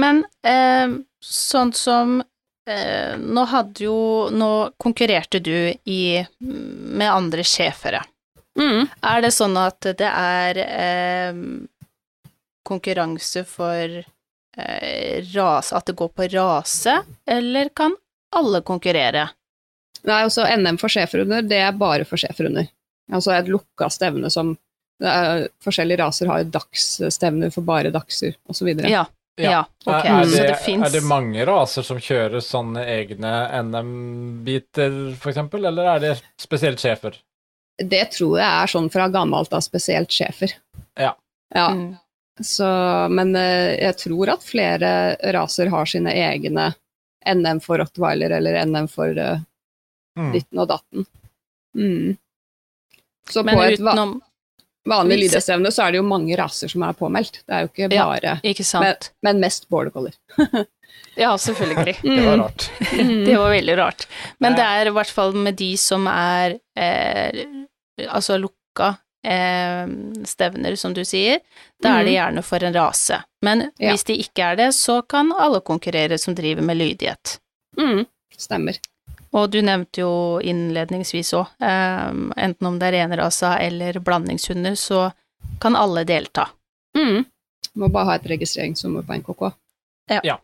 [0.00, 2.26] Men eh, sånn som eh,
[2.66, 3.96] Nå hadde jo
[4.34, 4.50] Nå
[4.82, 8.00] konkurrerte du i, med andre schæfere.
[8.58, 8.88] Mm.
[9.04, 11.40] Er det sånn at det er eh,
[12.66, 17.94] konkurranse for eh, rase At det går på rase, eller kan
[18.36, 19.28] alle konkurrere?
[20.06, 22.68] Nei, altså NM for schæferhunder, det er bare for schæferhunder.
[23.12, 24.54] Altså et lukka stevne som
[25.02, 28.70] er, Forskjellige raser har jo dagsstevner for bare dagser, osv.
[28.88, 29.04] Ja.
[29.36, 30.04] Ja, ok.
[30.04, 33.32] Er, så det, det fins er det mange raser som kjører sånne egne
[33.66, 37.18] NM-biter, f.eks., eller er det spesielt schæfer?
[37.76, 40.54] Det tror jeg er sånn fra gammelt av, spesielt schæfer.
[40.96, 41.12] Ja.
[41.54, 41.66] ja.
[41.76, 41.90] Mm.
[42.40, 42.68] Så,
[43.12, 44.90] men eh, jeg tror at flere
[45.36, 46.70] raser har sine egne
[47.28, 49.36] NM for rottweiler eller NM for uh,
[50.16, 50.32] Mm.
[50.32, 51.06] ditten og datten.
[51.76, 52.16] Mm.
[53.28, 54.22] Så Men på et utenom
[54.86, 57.42] vanlig Hvis- så er det jo mange raser som er påmeldt.
[57.46, 58.04] Det er jo ikke Ja.
[58.06, 59.10] bare Ikke sant?
[59.22, 60.12] Men mest border collie.
[61.16, 61.96] Ja, selvfølgelig.
[62.02, 62.70] Det var rart.
[62.92, 64.06] Det var veldig rart.
[64.38, 67.44] Men det er i hvert fall med de som er eh,
[68.08, 69.86] altså lukka eh,
[70.28, 71.40] stevner, som du sier,
[71.82, 73.22] da er det gjerne for en rase.
[73.42, 73.90] Men Ja.
[73.92, 77.38] hvis de ikke er det, så kan alle konkurrere som driver med lydighet.
[77.80, 78.04] Mm.
[78.36, 78.76] Stemmer.
[79.36, 82.08] Og du nevnte jo innledningsvis òg, eh,
[82.46, 85.10] enten om det er renrasa eller blandingshunder, så
[85.60, 86.48] kan alle delta.
[86.96, 87.24] Mm.
[87.76, 89.50] Må bare ha et registreringsnummer på NKK.
[90.24, 90.38] Ja,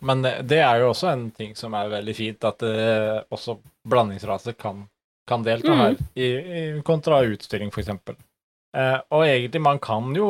[0.00, 3.56] Men det det er jo også en ting som er veldig fint, at eh, også
[3.88, 4.84] blandingsraser kan,
[5.26, 5.78] kan delta Mm.
[5.80, 7.88] her, i, i, kontra utstilling, f.eks.
[8.76, 10.28] Eh, og egentlig, man kan jo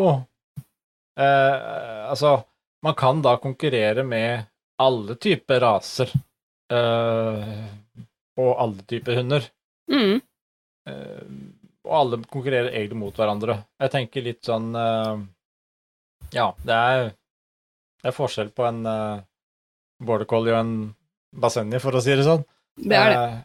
[1.19, 2.43] eh, Altså,
[2.83, 4.45] man kan da konkurrere med
[4.79, 6.11] alle typer raser
[6.73, 7.65] eh,
[8.39, 9.49] og alle typer hunder.
[9.91, 10.21] Mm.
[10.89, 11.31] Eh,
[11.89, 13.63] og alle konkurrerer egentlig mot hverandre.
[13.81, 15.25] Jeg tenker litt sånn eh,
[16.37, 17.11] Ja, det er,
[18.03, 19.23] det er forskjell på en uh,
[20.05, 20.75] border collie og en
[21.33, 22.45] basenji, for å si det sånn.
[22.79, 23.23] Det er det.
[23.23, 23.39] Eh,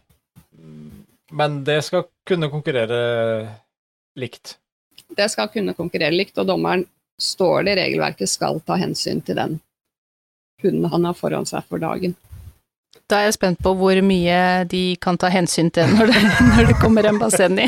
[1.34, 3.00] men det skal kunne konkurrere
[4.20, 4.58] likt.
[5.14, 6.86] Det skal kunne konkurrere likt, og dommeren
[7.22, 9.58] står det i regelverket skal ta hensyn til den
[10.64, 12.16] hunden han har foran seg for dagen.
[13.14, 14.38] Da er jeg spent på hvor mye
[14.72, 17.68] de kan ta hensyn til når det, når det kommer en basenji.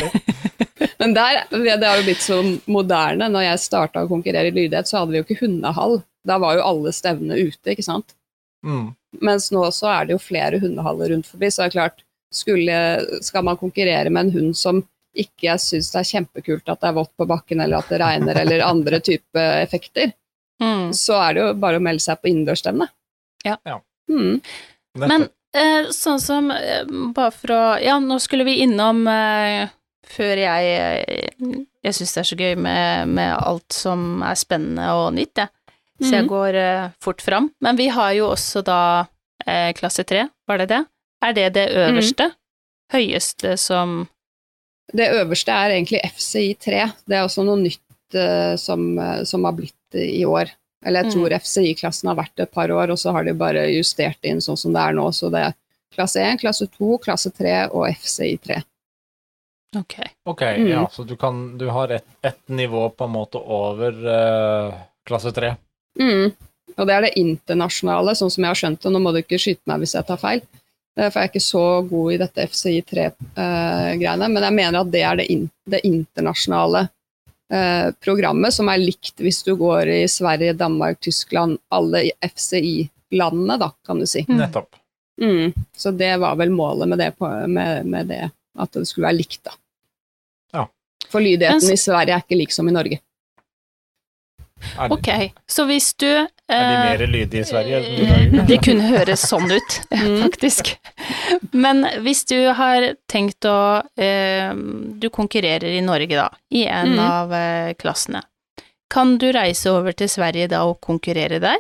[1.02, 2.40] Men der, det har jo blitt så
[2.72, 3.28] moderne.
[3.30, 6.00] Når jeg starta å konkurrere i lydighet, så hadde vi jo ikke hundehall.
[6.26, 8.16] Da var jo alle stevnene ute, ikke sant.
[8.66, 8.88] Mm.
[9.22, 12.02] Mens nå så er det jo flere hundehaller rundt forbi, så det er klart,
[12.34, 12.78] skulle,
[13.24, 14.82] skal man konkurrere med en hund som
[15.16, 18.42] ikke syns det er kjempekult at det er vått på bakken, eller at det regner,
[18.42, 20.16] eller andre type effekter,
[20.64, 20.94] Mm.
[20.96, 22.86] så er det jo bare å melde seg på innendørsstevne.
[23.44, 23.58] Ja.
[23.68, 23.82] Ja.
[24.08, 24.38] Mm.
[25.02, 25.26] Men
[25.96, 26.84] sånn som eh,
[27.16, 29.70] Bare for å Ja, nå skulle vi innom eh,
[30.06, 34.88] før jeg eh, Jeg syns det er så gøy med, med alt som er spennende
[34.98, 35.50] og nytt, jeg.
[36.02, 36.30] Så jeg Mhm.
[36.32, 37.52] går eh, fort fram.
[37.64, 38.80] Men vi har jo også da
[39.48, 40.82] eh, klasse tre, var det det?
[41.24, 42.32] Er det det øverste?
[42.92, 44.08] Høyeste som
[44.94, 46.82] Det øverste er egentlig FCI 3.
[47.08, 50.52] Det er også noe nytt eh, som, eh, som har blitt eh, i år.
[50.84, 51.14] Eller jeg Mm.
[51.16, 54.58] tror FCI-klassen har vært et par år, og så har de bare justert inn sånn
[54.58, 55.08] som det er nå.
[55.14, 55.54] Så det er
[55.96, 58.64] klasse 1, klasse 2, klasse 3 og FCI 3.
[59.78, 59.96] Ok.
[60.26, 60.68] Ok, Mm.
[60.70, 64.74] ja, så du, kan, du har ett et nivå på en måte over uh,
[65.06, 65.56] klasse 3?
[66.00, 66.34] Mm.
[66.78, 68.92] Og det er det internasjonale, sånn som jeg har skjønt det.
[68.92, 70.42] Nå må du ikke skyte meg hvis jeg tar feil,
[70.98, 74.30] eh, for jeg er ikke så god i dette FCI 3-greiene.
[74.32, 76.90] men jeg mener at det er det, in det internasjonale eh,
[78.02, 84.02] programmet, som er likt hvis du går i Sverige, Danmark, Tyskland, alle FCI-landene, da, kan
[84.02, 84.24] du si.
[84.28, 84.40] Mm.
[84.40, 84.80] Nettopp.
[85.22, 85.54] Mm.
[85.78, 88.24] Så det var vel målet med det, på, med, med det,
[88.60, 89.54] at det skulle være likt, da.
[90.54, 90.66] Ja.
[91.12, 93.00] For lydigheten i Sverige er ikke lik som i Norge.
[94.80, 97.80] Er, de- Ok, så hvis du er de eh, mer lydige i Sverige?
[97.82, 98.46] Eh, Norge?
[98.48, 100.18] Det kunne høres sånn ut, Mm.
[100.24, 100.74] faktisk.
[101.54, 104.52] Men hvis du har tenkt å eh,
[105.00, 107.00] Du konkurrerer i Norge, da, i en Mm.
[107.00, 107.36] av
[107.80, 108.22] klassene.
[108.90, 111.58] Kan du reise over til Sverige da og konkurrere der?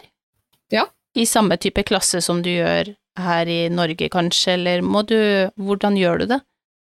[0.72, 0.86] Ja.
[1.16, 5.16] I samme type klasse som du gjør her i Norge, kanskje, eller må du
[5.58, 6.42] Hvordan gjør du det?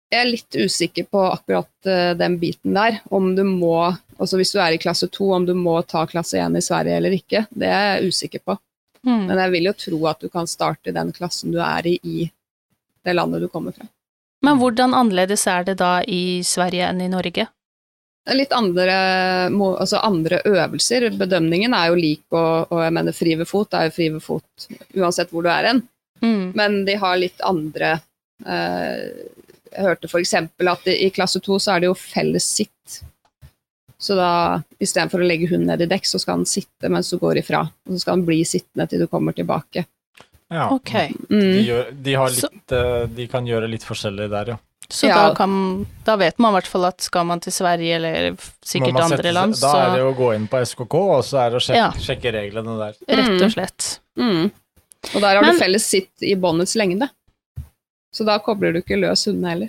[0.08, 3.02] Jeg er litt usikker på akkurat eh, den biten der.
[3.12, 3.76] Om du må,
[4.16, 6.96] altså hvis du er i klasse 2, om du må ta klasse 1 i Sverige
[6.96, 7.44] eller ikke.
[7.50, 8.56] Det er jeg usikker på.
[9.04, 9.26] Mm.
[9.28, 11.98] Men jeg vil jo tro at du kan starte i den klassen du er i
[12.02, 12.24] i
[13.04, 13.86] det landet du kommer fra.
[14.44, 17.48] Men hvordan annerledes er det da i Sverige enn i Norge?
[18.28, 18.96] Litt andre,
[19.48, 21.08] altså andre øvelser.
[21.16, 24.24] Bedømningen er jo lik, og, og jeg mener fri ved fot er jo fri ved
[24.24, 24.68] fot
[24.98, 25.82] uansett hvor du er hen.
[26.20, 26.44] Mm.
[26.58, 27.94] Men de har litt andre
[28.44, 29.06] eh,
[29.78, 30.34] Jeg hørte f.eks.
[30.34, 32.96] at i, i klasse to så er det jo felles sitt.
[33.98, 34.30] Så da
[34.82, 37.64] istedenfor å legge hunden ned i dekk, så skal han sitte mens du går ifra.
[37.86, 39.84] Og så skal han bli sittende til du kommer tilbake.
[40.50, 40.68] Ja.
[40.72, 40.92] Ok,
[41.28, 41.58] De, Mm.
[41.66, 44.56] gjør, de, har litt, eh, de kan gjøre litt forskjellig der, ja.
[44.88, 45.16] så Ja.
[45.28, 48.30] da, kan, da vet man i hvert fall at skal man til Sverige eller
[48.64, 51.22] sikkert andre sette land, land, Da er det jo å gå inn på SKK, og
[51.24, 51.90] så er det å sjekke, Ja.
[51.92, 52.94] sjekke reglene der.
[53.08, 53.42] rett Mm.
[53.44, 53.98] og slett.
[54.16, 54.50] Mm.
[55.14, 57.10] Og der har Men- du felles sitt i båndets lengde.
[58.14, 59.68] Så da kobler du ikke løs hundene heller.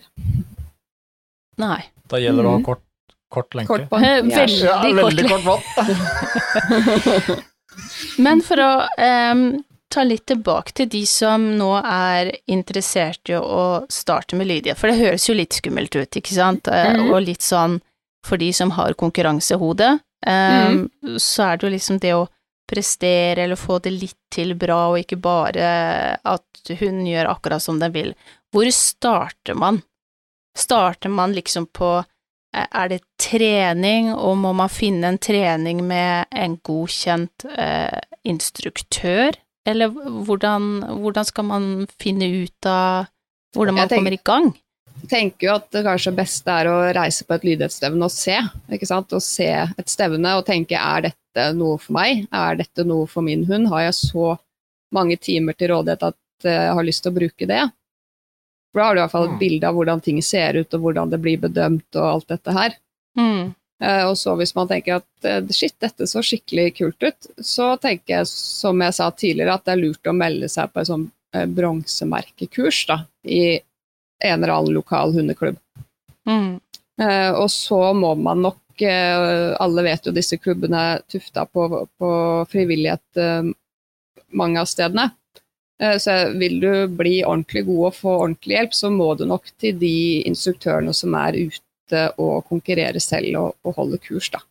[1.60, 1.82] Nei.
[2.08, 2.66] Da gjelder det å ha Mm.
[2.66, 2.84] kort,
[3.30, 3.68] kort lenke.
[3.68, 4.04] Kort bånd.
[4.04, 4.22] Eh, Ja.
[4.46, 4.96] veldig Ja, kort.
[5.14, 5.64] veldig kort bånd.
[8.18, 8.72] Men for å
[9.32, 9.44] um,
[9.90, 14.88] ta litt tilbake til de som nå er interessert i å starte med lydighet, for
[14.92, 17.12] det høres jo litt skummelt ut, ikke sant, Mhm.
[17.14, 17.80] og litt sånn
[18.24, 22.28] for de som har konkurransehode, em, så er det jo liksom det å
[22.70, 25.70] prestere eller få det litt til bra, og ikke bare
[26.22, 28.14] at hun gjør akkurat som den vil.
[28.54, 29.82] Hvor starter man?
[30.58, 36.30] Starter man liksom på eh, er det trening, og må man finne en trening med
[36.32, 39.38] en godkjent eh, instruktør,
[39.70, 40.72] eller hvordan,
[41.04, 41.70] hvordan skal man
[42.02, 43.10] finne ut av
[43.56, 44.52] hvordan man tenker- kommer i gang?
[45.00, 48.36] Jeg tenker jo at det kanskje beste er å reise på et lydighetsstevne og se.
[48.76, 49.14] ikke sant?
[49.16, 51.19] Og se et stevne og tenke er dette
[51.56, 52.28] noe for meg?
[52.34, 53.68] Er dette noe for min hund?
[53.70, 54.38] Har jeg så
[54.94, 57.72] mange timer til rådighet at eh, jeg har lyst til å bruke det?
[58.74, 59.40] For da har du i hvert fall et Mm.
[59.40, 62.76] bilde av hvordan ting ser ut, og hvordan det blir bedømt og alt dette her.
[63.18, 63.56] Mm.
[63.82, 67.78] Eh, Og så hvis man tenker at eh, shit, dette så skikkelig kult ut, så
[67.80, 70.88] tenker jeg, som jeg sa tidligere, at det er lurt å melde seg på et
[70.88, 71.12] sånn
[71.56, 73.60] bronsemerkekurs da, i
[74.24, 75.58] en eller annen lokal hundeklubb.
[76.28, 76.60] Mm.
[77.02, 81.68] Eh, og så må man nok eh, Alle vet jo disse klubbene er tufta på,
[82.00, 82.12] på
[82.52, 83.50] frivillighet eh,
[84.32, 85.10] mange av stedene.
[85.82, 89.50] Eh, så vil du bli ordentlig god og få ordentlig hjelp, så må du nok
[89.60, 94.44] til de instruktørene som er ute og konkurrerer selv og, og holder kurs, da.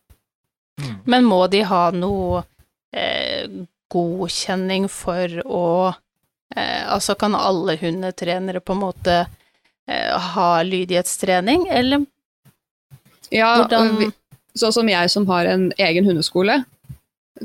[0.79, 0.95] Mm.
[1.11, 2.43] Men må de ha noe
[2.95, 3.45] eh,
[3.91, 5.65] godkjenning for å
[6.55, 9.15] eh, Altså, kan alle hundetrenere på en måte
[9.87, 12.05] eh, ha lydighetstrening, eller
[13.29, 14.11] Ja, hvordan vi-
[14.57, 16.63] sånn som jeg som har en egen hundeskole,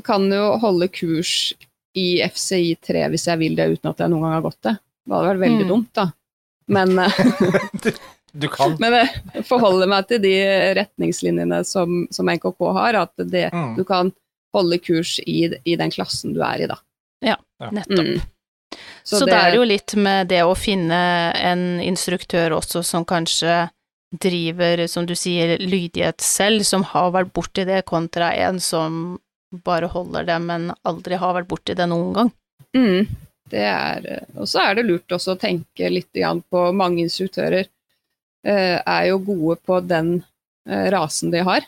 [0.03, 1.53] kan jo holde kurs
[1.95, 4.75] i FCI 3 hvis jeg vil det, uten at jeg noen gang har gått det.
[5.05, 5.69] Det hadde vært veldig Mm.
[5.69, 6.11] dumt, da.
[6.67, 7.91] Men, eh,
[8.35, 8.75] Du kan.
[8.83, 10.33] men jeg forholder meg til de
[10.75, 13.75] retningslinjene som, som NKK har, at det, Mm.
[13.77, 14.11] du kan
[14.53, 16.75] holde kurs i, i den klassen du er i, da.
[17.23, 17.37] Ja,
[17.71, 18.05] nettopp.
[18.17, 18.21] Mm.
[19.05, 23.69] Så, det, er jo litt med det å finne en instruktør også som kanskje
[24.11, 29.17] driver, som du sier, lydighet selv, som har vært borti det, kontra en som
[29.65, 32.31] bare holder det, men aldri har vært borti det noen gang.
[32.75, 33.07] Mm,
[33.51, 36.11] det er, og så er det lurt også å tenke litt
[36.49, 37.63] på mange instruktører
[38.45, 40.17] eh, er jo gode på den
[40.67, 41.67] eh, rasen de har.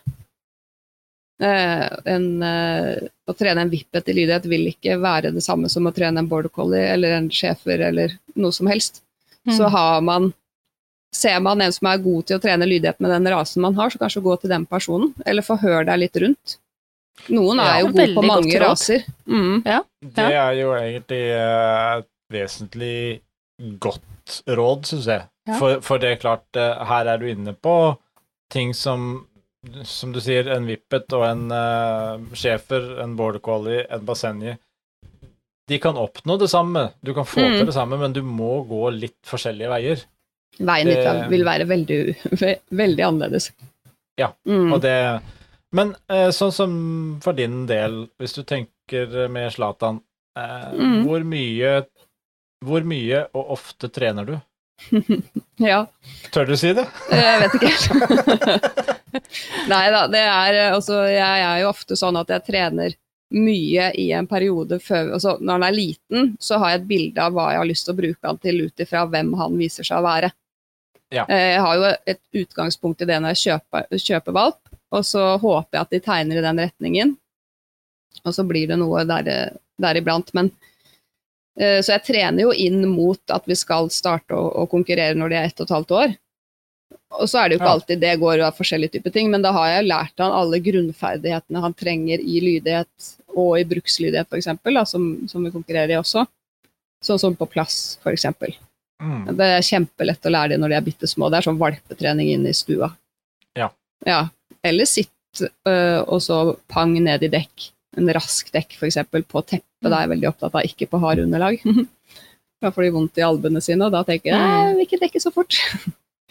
[1.38, 5.86] Eh, en, eh, å trene en vippet i lydighet vil ikke være det samme som
[5.86, 9.04] å trene en border collie eller en schæfer eller noe som helst.
[9.45, 9.54] Mm.
[9.60, 10.32] Så har man
[11.15, 13.89] Ser man en som er god til å trene lydighet med den rasen man har,
[13.89, 16.58] så kanskje gå til den personen, eller forhør deg litt rundt.
[17.34, 17.80] Noen er Ja.
[17.82, 19.04] jo gode på mange raser.
[19.26, 19.63] Mm.
[20.04, 23.22] Det er jo egentlig eh, et vesentlig
[23.80, 25.24] godt råd, syns jeg.
[25.48, 25.56] Ja.
[25.58, 27.98] For, for det er klart, eh, her er du inne på
[28.52, 29.26] ting som
[29.84, 34.54] som du sier, en vippet og en uh, schæfer, en border collie, en basenji
[35.67, 37.58] De kan oppnå det samme, du kan få Mm.
[37.58, 40.06] til det samme, men du må gå litt forskjellige veier.
[40.60, 42.00] Veien dit Det- vil være veldig,
[42.84, 43.52] veldig annerledes.
[44.17, 44.74] Ja, Mm.
[44.74, 45.22] Og det
[45.72, 50.00] Men eh, sånn som for din del, hvis du tenker med Zlatan,
[50.38, 51.04] eh, Mm.
[51.06, 51.86] hvor mye
[52.65, 54.38] Hvor mye og ofte trener du?
[55.60, 55.86] Ja,
[56.32, 56.88] Tør du si det?
[57.12, 58.88] jeg vet ikke.
[59.70, 62.96] Nei da, det er altså Jeg er jo ofte sånn at jeg trener
[63.34, 67.20] mye i en periode før altså Når han er liten, så har jeg et bilde
[67.26, 69.84] av hva jeg har lyst til å bruke han til ut ifra hvem han viser
[69.84, 70.30] seg å være.
[71.13, 71.24] Ja.
[71.30, 74.60] Eh, Jeg har jo et utgangspunkt i det når jeg kjøper, kjøper valp,
[74.91, 77.15] og så håper jeg at de tegner i den retningen.
[78.26, 80.34] Og så blir det noe der, deriblant.
[80.36, 80.52] Men
[81.60, 85.30] eh, Så jeg trener jo inn mot at vi skal starte å, å konkurrere når
[85.32, 86.15] de er ett og et halvt år.
[87.17, 89.54] Og så er det jo ikke alltid det går av forskjellige typer ting, men da
[89.56, 95.06] har jeg lært han alle grunnferdighetene han trenger i lydighet og i brukslydighet, f.eks., som,
[95.30, 96.26] som vi konkurrerer i også.
[97.04, 98.26] Sånn som på plass, f.eks.
[99.03, 99.27] Mm.
[99.38, 101.29] Det er kjempelett å lære dem når de er bitte små.
[101.29, 102.89] Det er sånn valpetrening inne i stua.
[103.57, 103.69] Ja.
[104.05, 104.21] ja.
[104.65, 106.39] Eller sitt øh, og så
[106.71, 107.69] pang ned i dekk.
[107.97, 108.99] En rask dekk, f.eks.
[109.10, 109.63] på teppet.
[109.86, 111.62] Da er jeg veldig opptatt av ikke på hard underlag.
[112.62, 115.21] da får de vondt i albuene sine, og da tenker jeg nei, vil ikke dekke
[115.21, 115.57] så fort.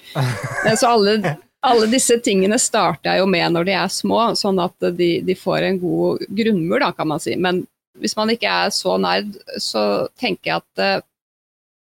[0.80, 4.90] så alle, alle disse tingene starter jeg jo med når de er små, sånn at
[4.98, 7.36] de, de får en god grunnmur, da, kan man si.
[7.38, 7.62] Men
[8.00, 11.04] hvis man ikke er så nerd, så tenker jeg at eh,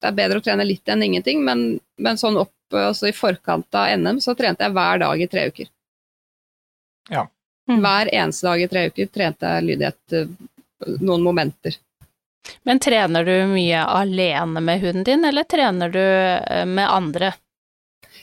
[0.01, 3.75] det er bedre å trene litt enn ingenting, men, men sånn opp altså i forkant
[3.75, 5.69] av NM så trente jeg hver dag i tre uker.
[7.09, 7.27] Ja.
[7.69, 7.81] Mm.
[7.83, 10.29] Hver eneste dag i tre uker trente jeg lydighet eh,
[10.99, 11.79] noen momenter.
[12.63, 17.33] Men trener du mye alene med hunden din, eller trener du eh, med andre?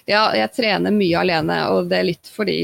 [0.04, 2.58] Ja, jeg trener mye alene, og det er litt fordi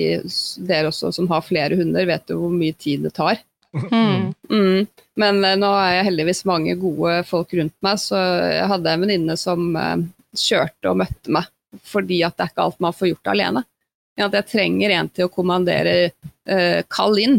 [0.69, 3.41] dere også som har flere hunder, vet jo hvor mye tid det tar.
[3.73, 4.35] Mm.
[4.51, 4.87] Mm.
[5.17, 9.05] Men uh, nå er jeg heldigvis mange gode folk rundt meg, så jeg hadde en
[9.05, 10.01] venninne som uh,
[10.37, 11.47] kjørte og møtte meg,
[11.87, 13.65] fordi at det er ikke alt man får gjort alene.
[14.19, 17.39] Ja, at jeg trenger en til å kommandere uh, kall inn.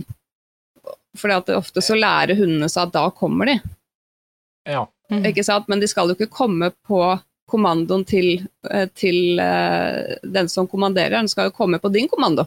[1.19, 3.59] For ofte så lærer hundene seg at da kommer de,
[4.69, 4.85] Ja.
[5.11, 5.25] Mm.
[5.27, 5.67] ikke sant?
[5.67, 7.01] Men de skal jo ikke komme på
[7.51, 8.45] kommandoen til,
[8.95, 9.41] til
[10.23, 12.45] den som kommanderer, den skal jo komme på din kommando.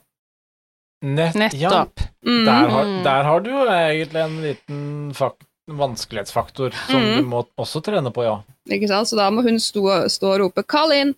[1.04, 1.68] Nett, ja.
[1.68, 2.00] Nettopp.
[2.24, 2.44] Mm.
[2.46, 3.02] Der, har, Mm.
[3.04, 5.34] der har du jo egentlig en liten fak
[5.68, 7.16] vanskelighetsfaktor som Mm.
[7.18, 8.38] du må også trene på, ja.
[8.70, 9.08] Ikke sant?
[9.08, 11.14] Så da må hun stå, stå og rope 'kall inn',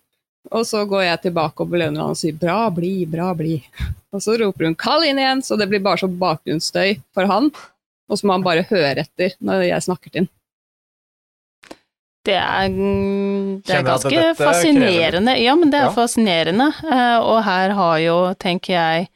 [0.51, 3.63] og så går jeg tilbake og belønner han og sier 'bra, bli, bra, bli'.
[4.13, 7.51] Og så roper hun 'kall inn' igjen, så det blir bare så bakgrunnsstøy for han.
[8.09, 10.29] Og så må han bare høre etter når jeg snakker til han.
[12.27, 12.67] Det er,
[13.63, 15.37] det er ganske fascinerende.
[15.39, 15.91] Ja, men det er Ja.
[15.95, 16.67] fascinerende.
[16.91, 19.07] Eh, Og her har jo, tenker jeg,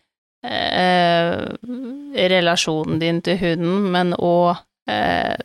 [0.44, 1.46] eh,
[2.32, 4.58] relasjonen din til hunden, men òg
[4.90, 5.38] eh,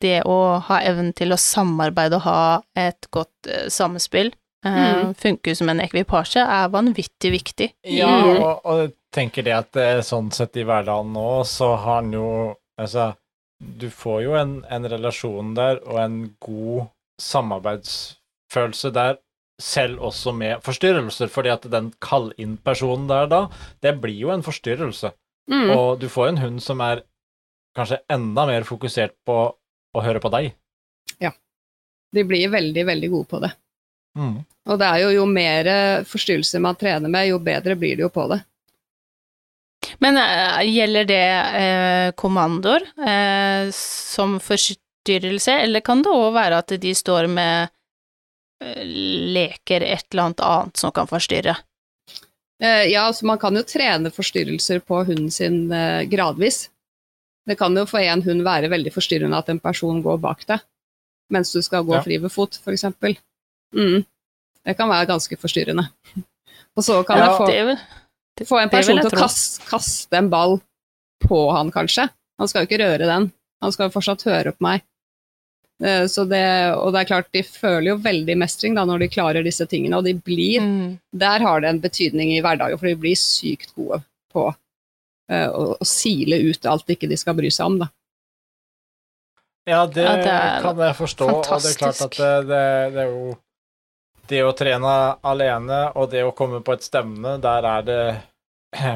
[0.00, 0.36] det å
[0.68, 4.32] ha evnen til å samarbeide og ha et godt eh, samspill,
[4.64, 5.14] eh, Mm.
[5.14, 7.68] funker som en ekvipasje, er vanvittig viktig.
[7.84, 8.42] Ja, Mm.
[8.42, 9.72] og, og tenker det at
[10.04, 13.14] sånn sett i hverdagen nå, så har han jo Altså,
[13.58, 16.88] du får jo en, en relasjon der, og en god
[17.22, 19.16] samarbeidsfølelse der,
[19.62, 23.40] selv også med forstyrrelser, fordi at den kall-inn-personen der da,
[23.84, 25.14] det blir jo en forstyrrelse.
[25.50, 25.70] Mm.
[25.72, 27.04] Og du får en hund som er
[27.76, 29.38] kanskje enda mer fokusert på
[29.96, 30.52] å høre på deg.
[32.16, 33.52] De blir veldig, veldig gode på det.
[34.16, 34.36] Mm.
[34.70, 35.70] Og det er jo, jo mer
[36.08, 38.40] forstyrrelser man trener med, jo bedre blir det jo på det.
[40.02, 46.74] Men uh, gjelder det uh, kommandoer uh, som forstyrrelse, eller kan det òg være at
[46.82, 47.72] de står med
[48.64, 51.56] leker et eller annet annet som kan forstyrre?
[52.62, 56.70] Eh, ja, altså man kan jo trene forstyrrelser på hunden sin eh, gradvis.
[57.46, 60.64] Det kan jo for en hund være veldig forstyrrende at en person går bak deg
[61.30, 62.02] mens du skal gå Ja.
[62.04, 62.84] fri ved fot, f.eks.
[63.74, 64.04] Mm.
[64.62, 65.88] Det kan være ganske forstyrrende.
[66.76, 67.78] Og så kan Ja, jeg få, Det vil,
[68.38, 70.60] det, få en person til å kaste, kaste en ball
[71.26, 72.06] på han, kanskje.
[72.38, 73.32] Han skal jo ikke røre den.
[73.60, 74.84] Han skal jo fortsatt høre på meg.
[75.84, 79.12] Eh, Så det, og det er klart, de føler jo veldig mestring da, når de
[79.12, 80.98] klarer disse tingene, og de blir mm.
[81.12, 84.00] der har det en betydning i hverdagen, for de blir sykt gode
[84.32, 87.80] på uh, å, å sile ut alt ikke de skal bry seg om.
[87.84, 87.90] Da.
[89.66, 92.62] Ja, det, Ja, det kan jeg forstå, og det er klart at det, det,
[92.94, 93.34] det er jo
[94.26, 98.00] Det å trene alene og det å komme på et stevne, der er det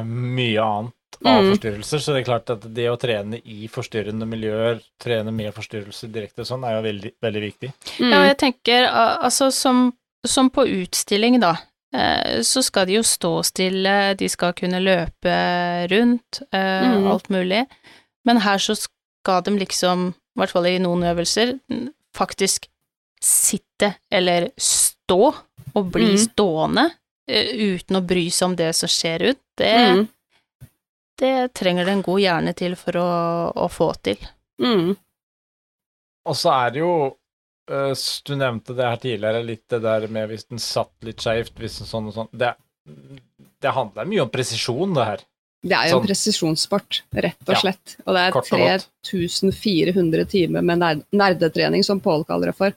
[0.03, 1.51] mye annet av Mm.
[1.53, 6.11] forstyrrelser, så det er klart at det å trene i forstyrrende miljøer, trene med forstyrrelser
[6.11, 7.73] direkte sånn, er jo veldig, veldig viktig.
[7.99, 8.27] Ja, og Mm.
[8.27, 8.87] jeg tenker
[9.21, 9.93] altså som,
[10.25, 11.57] som på utstilling, da,
[11.93, 17.07] eh, så skal de jo stå stille, de skal kunne løpe rundt, eh, Mhm.
[17.11, 17.67] alt mulig,
[18.25, 21.59] men her så skal de liksom, i hvert fall i noen øvelser,
[22.15, 22.67] faktisk
[23.21, 25.35] sitte eller stå
[25.75, 26.17] og bli Mhm.
[26.29, 26.91] stående
[27.27, 29.39] eh, uten å bry seg om det som skjer rundt.
[29.55, 30.07] Det, Mm.
[31.19, 33.07] Det trenger det en god hjerne til for å,
[33.55, 34.17] å få til.
[34.61, 34.93] Mm.
[36.29, 36.93] Og så er det jo
[37.71, 37.93] øh,
[38.27, 41.79] Du nevnte det her tidligere, litt det der med hvis den satt litt skeivt, hvis
[41.81, 42.53] den sånn og sånn det,
[43.61, 45.23] det handler mye om presisjon, det her.
[45.61, 46.07] Det er jo en Sånn.
[46.09, 47.59] presisjonssport, rett og Ja.
[47.61, 47.95] slett.
[48.07, 52.73] Og det er 3400 timer med nerdetrening, som Pål kaller det for.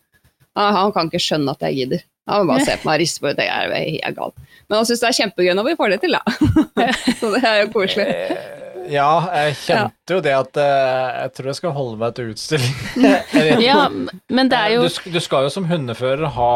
[0.58, 2.04] Han, han kan ikke skjønne at jeg gidder.
[2.30, 3.44] Han må bare se på meg og riste på hodet.
[3.44, 4.34] Jeg er helt gal.
[4.68, 6.22] Men han syns det er kjempegøy når vi får det til, da.
[7.20, 8.06] Så det er jo koselig.
[8.08, 8.60] Eh,
[8.92, 12.74] Ja, jeg kjente jo det at eh, jeg tror jeg skal holde meg til utstilling.
[13.64, 16.50] Ja, men det er jo Du, du skal jo som hundefører ha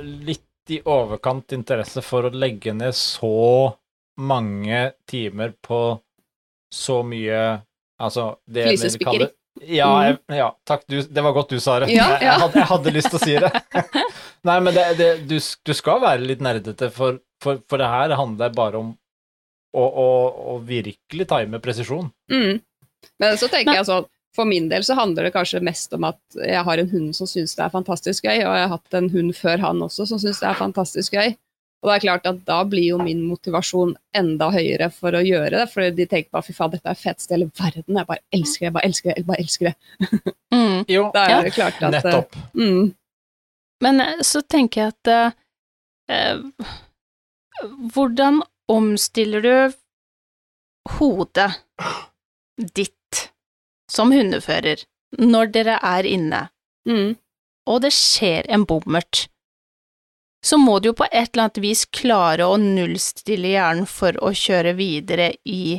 [0.00, 3.74] litt i overkant interesse for å legge ned så
[4.20, 5.80] mange timer på
[6.72, 7.60] så mye
[8.00, 9.28] Altså, det vi kaller
[9.60, 10.86] ja, jeg, ja, takk.
[10.88, 11.90] Du, det var godt du sa det.
[11.92, 12.20] Ja, ja.
[12.24, 13.50] jeg, hadde, jeg hadde lyst til å si det.
[14.48, 18.16] Nei, men det, det, du, du skal være litt nerdete, for, for, for det her
[18.16, 18.94] handler bare om
[19.76, 20.08] å, å,
[20.54, 22.08] å virkelig time presisjon.
[22.32, 22.62] Mm.
[23.20, 23.78] Men så tenker Nei.
[23.80, 26.90] jeg sånn, for min del så handler det kanskje mest om at jeg har en
[26.92, 29.82] hund som syns det er fantastisk gøy, og jeg har hatt en hund før han
[29.86, 31.34] også som syns det er fantastisk gøy.
[31.80, 35.54] Og det er klart at da blir jo min motivasjon enda høyere for å gjøre
[35.54, 38.06] det, for de tenker bare fy faen, dette er det feteste i hele verden, jeg
[38.10, 40.34] bare elsker det, jeg bare elsker det, jeg bare elsker det.
[40.50, 40.80] Mm.
[40.90, 41.42] Jo, Da er Ja.
[41.46, 42.32] det klart at nettopp.
[42.58, 42.94] Mm,
[43.86, 45.32] Men eh, så tenker jeg at eh,
[46.10, 46.42] eh,
[47.94, 49.72] Hvordan omstiller du
[50.98, 51.50] hodet
[52.76, 53.22] ditt
[53.90, 54.82] som hundefører
[55.18, 56.42] når dere er inne,
[56.88, 57.14] mm,
[57.70, 59.28] og det skjer en bommert?
[60.44, 64.30] Så må du jo på et eller annet vis klare å nullstille hjernen for å
[64.32, 65.74] kjøre videre i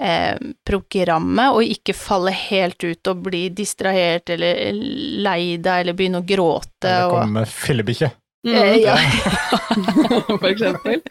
[0.00, 6.22] eh, programmet, og ikke falle helt ut og bli distrahert eller lei deg eller begynne
[6.22, 6.88] å gråte.
[6.88, 8.10] Eller og- komme med fillebikkje.
[8.48, 8.54] mm.
[8.54, 8.96] Eh, ja.
[10.40, 11.02] For eksempel.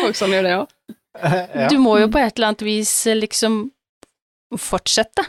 [0.00, 0.72] Folk som gjør det òg.
[1.16, 1.66] Ja.
[1.72, 3.66] Du må jo på et eller annet vis eh, liksom
[4.60, 5.24] fortsette.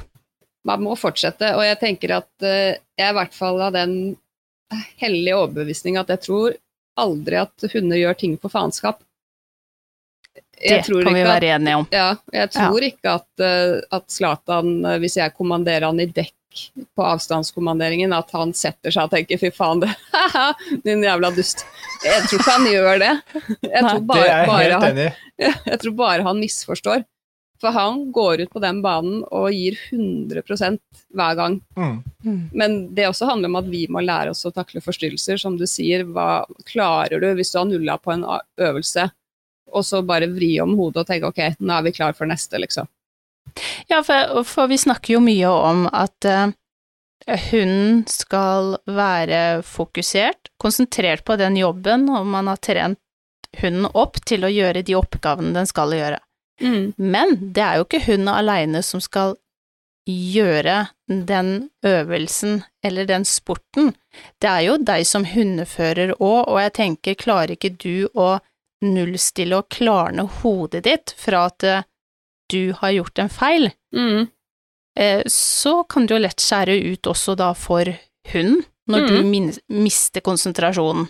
[0.67, 1.53] man må fortsette.
[1.55, 4.15] Og jeg tenker at eh, jeg er i hvert fall av den
[5.01, 6.55] hellige overbevisning at jeg tror
[6.97, 9.01] aldri at hunder gjør ting for faenskap.
[10.57, 11.85] Det kan vi være enige om.
[11.93, 16.33] Ja, jeg tror ikke at, eh, at Zlatan, eh, hvis jeg kommanderer han i dekk
[16.97, 19.91] på avstandskommanderingen, at han setter seg og tenker 'fy faen, det,
[20.87, 21.61] din jævla dust'.
[22.03, 23.13] Jeg tror ikke han gjør det.
[23.61, 23.91] Jeg Nei.
[23.91, 25.51] tror Det bare, er jeg bare helt han, enig i.
[25.71, 27.05] jeg tror bare han misforstår.
[27.61, 30.77] For han går ut på den banen og gir 100%
[31.17, 31.55] hver gang.
[31.77, 32.49] Mm.
[32.53, 35.39] Men det også handler om at vi må lære oss å takle forstyrrelser.
[35.41, 39.07] Som du sier, hva klarer du hvis du har nulla på en øvelse,
[39.73, 42.61] og så bare vri om hodet og tenke ok, nå er vi klar for neste,
[42.61, 42.87] liksom.
[43.89, 46.53] Ja, for, for vi snakker jo mye om at uh,
[47.49, 53.01] hunden skal være fokusert, konsentrert på den jobben, og man har trent
[53.57, 56.19] hunden opp til å gjøre de oppgavene den skal gjøre.
[56.61, 59.35] Men det er jo ikke hun aleine som skal
[60.07, 63.93] gjøre den øvelsen eller den sporten.
[64.41, 68.39] Det er jo deg som hundefører òg, og jeg tenker, klarer ikke du å
[68.85, 71.83] nullstille og klarne hodet ditt fra at eh,
[72.51, 74.27] du har gjort en feil, Mm.
[74.99, 77.83] eh, så kan du jo lett skjære ut også da for
[78.31, 79.57] hunden, når du Mhm.
[79.69, 81.09] mister konsentrasjonen.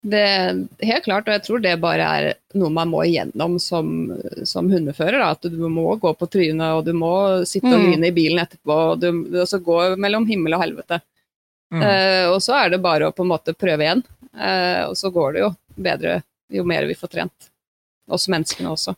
[0.00, 2.26] Det er helt klart, og jeg tror det bare er
[2.56, 4.14] noe man må igjennom som,
[4.48, 5.18] som hundefører.
[5.20, 5.34] Da.
[5.36, 7.12] At du må gå på trynet, og du må
[7.44, 7.84] sitte og Mm.
[7.90, 11.02] grine i bilen etterpå, og du du så gå mellom himmel og helvete.
[11.70, 11.82] Mm.
[11.84, 15.10] Uh, og så er det bare å på en måte prøve igjen, Uh, og så
[15.10, 16.20] går det jo bedre
[16.54, 17.48] jo mer vi får trent.
[18.10, 18.94] Oss menneskene også.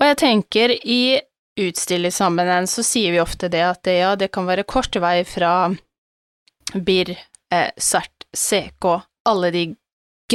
[0.00, 1.20] Og jeg tenker, i
[1.60, 5.72] utstillingssammenheng så sier vi ofte det at det, ja, det kan være kort vei fra
[6.74, 7.14] BIR,
[7.52, 8.88] eh, CERT, CK,
[9.24, 9.64] alle de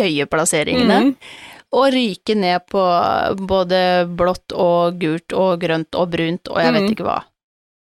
[0.02, 1.16] gøye plasseringene, Mm.
[1.74, 2.84] og ryke ned på
[3.48, 3.82] både
[4.18, 6.92] blått og gult og grønt og brunt og jeg vet Mhm.
[6.96, 7.20] ikke hva.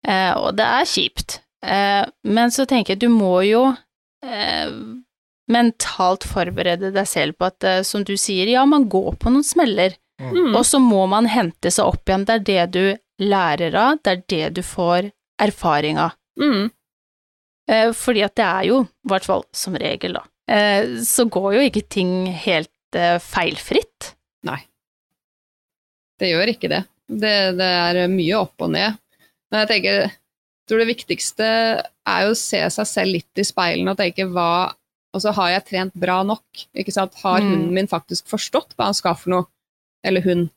[0.07, 1.39] Eh, og det er kjipt.
[1.63, 3.75] Eh, men så tenker jeg, du må jo
[4.25, 4.69] eh,
[5.49, 9.43] mentalt forberede deg selv på at, eh, som du sier, ja, man går på noen
[9.45, 9.93] smeller.
[10.19, 10.55] Mm.
[10.57, 12.25] Og så må man hente seg opp igjen.
[12.25, 16.11] Det er det du lærer av, det er det du får erfaring av.
[16.39, 16.71] Mm.
[17.69, 20.23] Eh, fordi at det er jo, i hvert fall som regel, da,
[21.03, 24.13] så går jo ikke ting helt feilfritt.
[24.47, 24.61] Nei.
[26.17, 26.83] Det gjør ikke det.
[27.11, 27.33] det.
[27.59, 28.95] Det er mye opp og ned.
[29.51, 31.49] Men jeg tenker, jeg tror det viktigste
[31.83, 34.73] er jo å se seg selv litt i speilene og tenke hva
[35.15, 36.45] Og så har jeg trent bra nok?
[36.77, 37.15] Ikke sant?
[37.23, 37.47] Har Mm.
[37.49, 39.45] hunden min faktisk forstått hva han skal for noe?
[40.05, 40.49] Eller hun?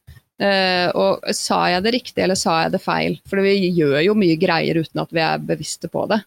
[0.42, 3.20] Uh, og sa jeg det riktig, eller sa jeg det feil?
[3.28, 6.18] For vi gjør jo mye greier uten at vi er bevisste på det.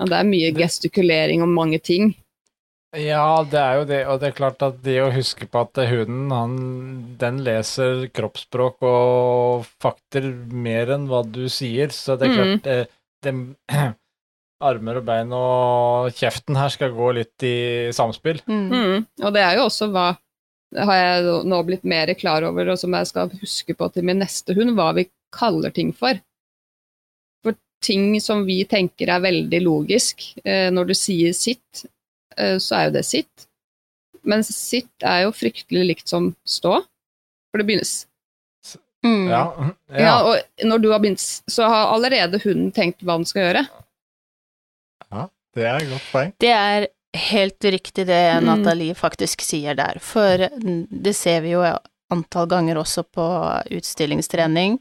[0.00, 2.14] Og det er mye gestikulering om mange ting.
[2.92, 5.78] Ja, det er jo det, og det er klart at det å huske på at
[5.88, 6.56] hunden, han,
[7.20, 12.36] den leser kroppsspråk og fakter mer enn hva du sier, så det er Mm.
[12.36, 12.76] klart det,
[13.24, 13.56] dem-
[14.62, 17.54] Armer og bein og kjeften her skal gå litt i
[17.96, 18.38] samspill.
[18.46, 18.68] Mm.
[18.70, 19.06] Mm.
[19.24, 20.04] Og det er jo også hva
[20.76, 24.20] har jeg nå blitt mer klar over, og som jeg skal huske på til min
[24.22, 26.20] neste hund, hva vi kaller ting for.
[27.42, 31.86] For ting som vi tenker er veldig logisk, eh, når du sier sitt,
[32.62, 33.48] så er jo det sitt.
[34.22, 36.78] Men sitt er jo fryktelig likt som stå.
[37.50, 38.02] For det begynnes
[39.02, 39.28] Mm.
[39.28, 39.54] Ja,
[39.90, 39.98] ja.
[39.98, 40.22] ja.
[40.22, 43.62] og når du har begynt, så har allerede hunden tenkt hva den skal gjøre.
[45.10, 45.24] Ja,
[45.56, 46.34] det er et godt poeng.
[46.38, 46.86] Det er
[47.28, 48.46] helt riktig det Mm.
[48.46, 51.64] Nathalie faktisk sier der, for det ser vi jo
[52.12, 53.26] antall ganger også på
[53.74, 54.78] utstillingstrening.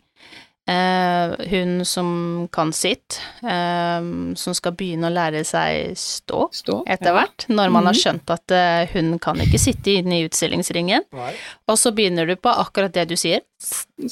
[0.72, 3.99] Eh, hun som kan sitt, eh,
[4.39, 6.78] som skal begynne å lære seg stå Stå.
[6.88, 8.01] etter hvert, når man har Mhm.
[8.01, 11.03] skjønt at eh, hun kan ikke sitte inne i utstillingsringen.
[11.13, 11.34] Nei.
[11.67, 13.41] Og så begynner du på akkurat det du sier,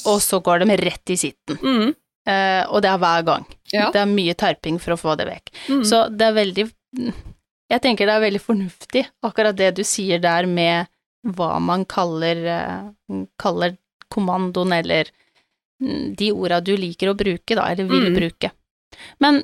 [0.05, 1.57] og så går de rett i sitten.
[1.63, 1.95] Mm.
[2.27, 3.45] Eh, og det er hver gang.
[3.73, 3.89] Ja.
[3.91, 5.51] Det er mye terping for å få det vekk.
[5.69, 5.83] Mm.
[5.85, 6.69] Så det er veldig
[7.69, 10.87] Jeg tenker det er veldig fornuftig, akkurat det du sier der med
[11.23, 12.39] hva man kaller,
[13.37, 13.75] kaller
[14.09, 15.11] kommandoen, eller
[15.79, 18.15] de orda du liker å bruke, da, eller vil Mm.
[18.17, 18.51] bruke.
[19.19, 19.43] Men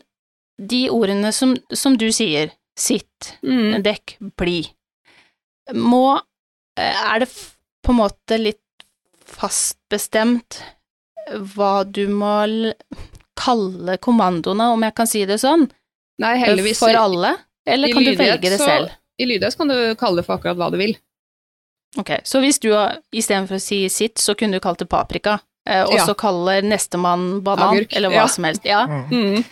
[0.59, 3.81] de ordene som, som du sier, sitt, mm.
[3.83, 4.65] dekk, bli,
[5.73, 6.17] må
[6.77, 7.29] eh, Er det
[7.83, 8.59] på en måte litt
[9.25, 10.59] fastbestemt
[11.55, 12.33] hva du må
[13.39, 15.65] kalle kommandoene, om jeg kan si det sånn,
[16.21, 16.79] Nei, heldigvis.
[16.79, 17.33] for alle?
[17.65, 18.91] Eller kan du velge det så- selv?
[19.19, 20.95] I lydighet kan du kalle det for akkurat hva du vil.
[21.97, 22.69] Ok, så hvis du
[23.13, 26.05] istedenfor å si sitt, så kunne du kalt det paprika, eh, og Ja.
[26.05, 28.27] så kaller nestemann banan, Agurk, eller hva ja.
[28.27, 28.65] som helst.
[28.65, 29.09] Ja, Mm.
[29.11, 29.43] Mhm.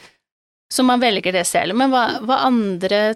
[0.73, 1.75] så man velger det selv.
[1.75, 3.15] Men hva, hva andre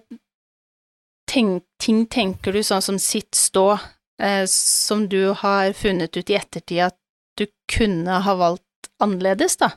[1.29, 3.79] tenk, ting tenker du, sånn som sitt, stå,
[4.21, 6.95] eh, som du har funnet ut i ettertid at
[7.37, 8.63] du kunne ha valgt
[9.03, 9.71] annerledes, da?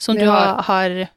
[0.00, 1.08] Som Vi du har- har, har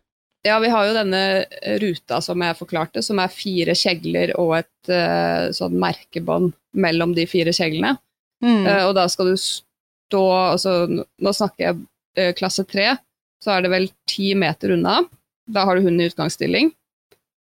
[0.44, 1.46] Ja, vi har jo denne
[1.80, 7.26] ruta som jeg forklarte, som er fire kjegler og et eh, sånn merkebånd mellom de
[7.28, 8.00] fire kjeglene.
[8.44, 9.62] mm, Eh, og da skal du stå
[10.20, 11.80] altså, Nå snakker jeg
[12.18, 12.94] eh, klasse tre,
[13.44, 15.00] så er det vel ti meter unna.
[15.50, 16.72] Da har du hunden i utgangsstilling.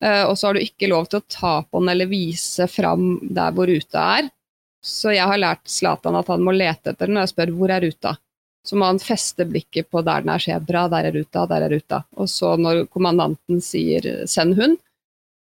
[0.05, 3.17] Eh, og så har du ikke lov til å ta på den eller vise fram
[3.23, 4.33] der hvor ruta er.
[4.85, 7.75] Så jeg har lært Zlatan at han må lete etter den når jeg spør hvor
[7.75, 8.15] er ruta.
[8.67, 11.65] Så må han feste blikket på der den er, så bra, der er ruta, der
[11.67, 12.03] er ruta.
[12.21, 14.77] Og så når kommandanten sier send hund,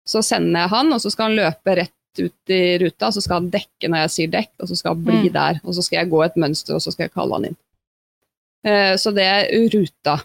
[0.08, 3.42] så sender jeg han, og så skal han løpe rett ut i ruta, så skal
[3.42, 5.32] han dekke når jeg sier dekk, og så skal han bli Mm.
[5.34, 7.56] der, og så skal jeg gå et mønster, og så skal jeg kalle han inn.
[8.66, 10.16] Eh, så det er ruta.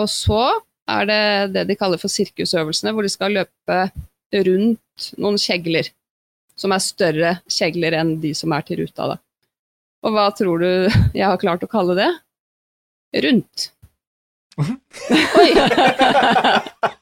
[0.00, 0.40] Og så
[0.88, 1.20] er det
[1.54, 3.78] det de kaller for sirkusøvelsene, hvor de skal løpe
[4.32, 5.90] rundt noen kjegler,
[6.56, 9.18] som er større kjegler enn de som er til ruta, da.
[10.02, 10.68] Og hva tror du
[11.18, 12.10] jeg har klart å kalle det?
[13.22, 13.68] Rundt.
[14.58, 15.50] Oi!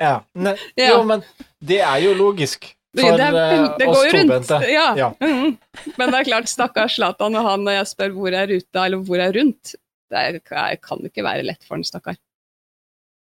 [0.00, 0.14] Ja.
[0.34, 0.94] Ne, Ja.
[0.94, 1.22] Jo, men
[1.60, 4.60] det er jo logisk Det, for det, er, eh, det oss tobente.
[4.72, 4.86] Ja.
[4.98, 5.10] Ja.
[6.00, 9.04] Men det er klart, stakkars Zlatan og han når jeg spør hvor er ruta, eller
[9.06, 9.74] hvor er rundt,
[10.10, 10.40] det er,
[10.82, 12.16] kan ikke være lett for en stakkar.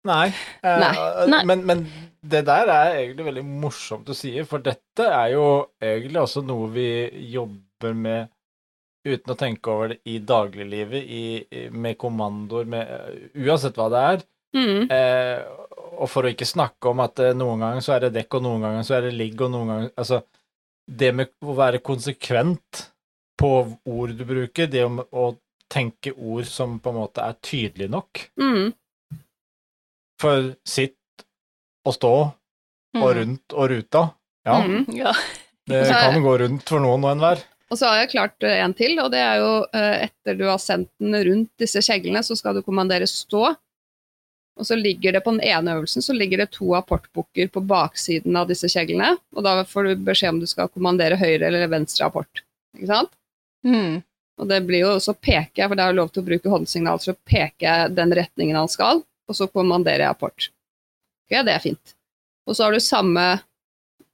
[0.07, 0.29] Nei.
[0.63, 0.83] eh,
[1.27, 1.41] Nei.
[1.49, 1.87] Men, men
[2.23, 5.47] det der er egentlig veldig morsomt å si, for dette er jo
[5.83, 6.87] egentlig også noe vi
[7.33, 8.29] jobber med
[9.07, 13.89] uten å tenke over det i dagliglivet, i, i- med kommandoer, med, eh, uansett hva
[13.93, 14.25] det er.
[14.57, 14.89] Mhm.
[14.91, 15.45] Eh,
[15.97, 18.43] og for å ikke snakke om at eh, noen ganger så er det dekk, og
[18.47, 20.23] noen ganger så er det ligg, og noen ganger Altså,
[20.87, 22.87] det med å være konsekvent
[23.41, 23.51] på
[23.85, 25.31] ord du bruker, det om å
[25.73, 28.69] tenke ord som på en måte er tydelige nok mm.
[30.23, 30.95] for sitt
[31.87, 32.13] og stå
[32.97, 34.05] og rundt og ruta.
[34.47, 35.13] Ja, Mm, Ja.
[35.67, 37.43] det er- kan gå rundt for noen og enhver.
[37.71, 40.45] Og så har jeg klart eh, en til, og det er jo eh, etter du
[40.47, 43.57] har sendt den rundt disse kjeglene, så skal du kommandere stå.
[44.57, 48.37] Og så ligger det på den ene øvelsen så ligger det to apportbukker på baksiden
[48.41, 52.09] av disse kjeglene, og da får du beskjed om du skal kommandere høyre eller venstre
[52.09, 52.41] apport.
[52.77, 53.13] Ikke sant?
[53.67, 54.01] Mm.
[54.41, 56.53] Og det blir jo, så peker jeg, for det er jo lov til å bruke
[56.53, 60.49] håndsignal, så peker jeg den retningen han skal, og så kommanderer jeg apport.
[61.27, 61.95] Ok, det er fint.
[62.47, 63.29] Og så har du samme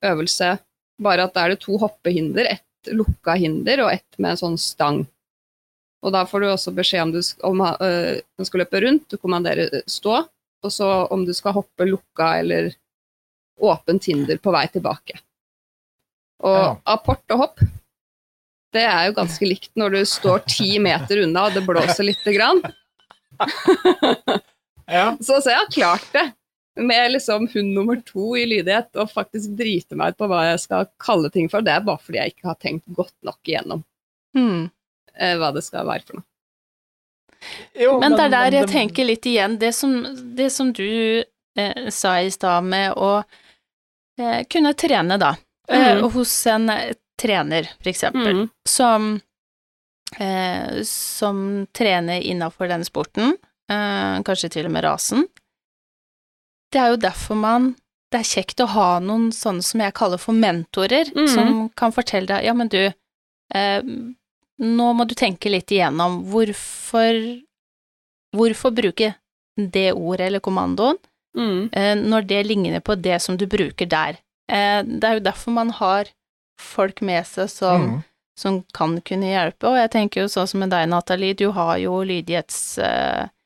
[0.02, 0.56] øvelse,
[1.02, 4.58] bare at da er det to hoppehinder, ett lukka hinder og ett med en sånn
[4.58, 5.04] stang.
[6.02, 9.82] Og da får du også beskjed om du om øh, skal løpe rundt, du kommanderer
[9.86, 10.24] stå,
[10.62, 12.72] og så om du skal hoppe lukka eller
[13.62, 15.18] åpent hinder på vei tilbake.
[16.42, 16.76] Og Ja.
[16.96, 17.60] apport og hopp,
[18.72, 22.32] det er jo ganske likt når du står ti meter unna og det blåser lite
[22.34, 22.62] grann.
[24.92, 25.16] Ja.
[25.20, 26.24] Så, så jeg har klart det.
[26.82, 30.60] Med liksom hund nummer to i lydighet, og faktisk drite meg ut på hva jeg
[30.64, 31.62] skal kalle ting for.
[31.64, 33.84] Det er bare fordi jeg ikke har tenkt godt nok igjennom
[34.36, 34.70] Mm.
[35.14, 36.24] eh, hva det skal være for noe.
[37.74, 39.94] Jo, Men det er der jeg tenker litt igjen, det som,
[40.36, 41.22] det som du
[41.56, 43.24] eh, sa i stad med å
[44.20, 45.34] eh, kunne trene, da,
[45.68, 46.10] eh, Mhm.
[46.12, 48.48] hos en eh, trener, for eksempel, Mm.
[48.68, 49.20] som,
[50.18, 53.36] eh, som trener innafor den sporten,
[53.70, 55.26] eh, kanskje til og med rasen.
[56.72, 57.76] Det er jo derfor man
[58.12, 61.28] Det er kjekt å ha noen sånne som jeg kaller for mentorer, mm.
[61.32, 62.92] som kan fortelle deg Ja, men du,
[63.54, 63.80] eh,
[64.62, 67.18] nå må du tenke litt igjennom hvorfor
[68.32, 69.10] Hvorfor bruke
[69.58, 70.96] det ordet eller kommandoen
[71.36, 71.70] Mm.
[71.72, 74.18] eh, når det ligner på det som du bruker der?
[74.48, 76.04] Eh, det er jo derfor man har
[76.60, 78.02] folk med seg som, Mm.
[78.36, 81.78] som kan kunne hjelpe, og jeg tenker jo sånn som med deg, Nathalie, du har
[81.78, 82.78] jo lydighets...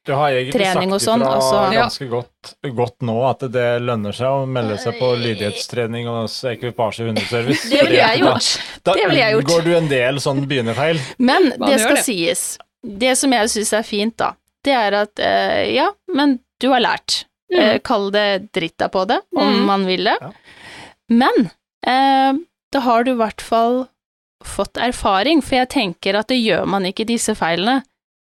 [0.06, 3.66] Du har egentlig Trening og sagt sånn, ifra altså- ganske godt, godt nå at det
[3.82, 7.68] lønner seg å melde seg på lydighetstrening og ekvipasje hundeservice.
[7.70, 8.50] Det ville jeg gjort.
[8.84, 9.44] Da, Det ville jeg da gjort.
[9.50, 11.00] unngår du en del sånn begynnerfeil.
[11.18, 12.04] Men Man det skal det.
[12.04, 12.58] sies.
[12.86, 14.32] Det som jeg syns er fint, da,
[14.62, 17.24] det er at eh, ja, men du har lært.
[17.52, 19.66] Eh, kall det dritta på det, om Mm.
[19.66, 20.16] man vil det.
[20.20, 20.30] Ja.
[21.10, 21.50] Men
[21.86, 22.32] eh,
[22.72, 23.88] da har du i hvert fall
[24.44, 27.82] fått erfaring, for jeg tenker at det gjør man ikke disse feilene,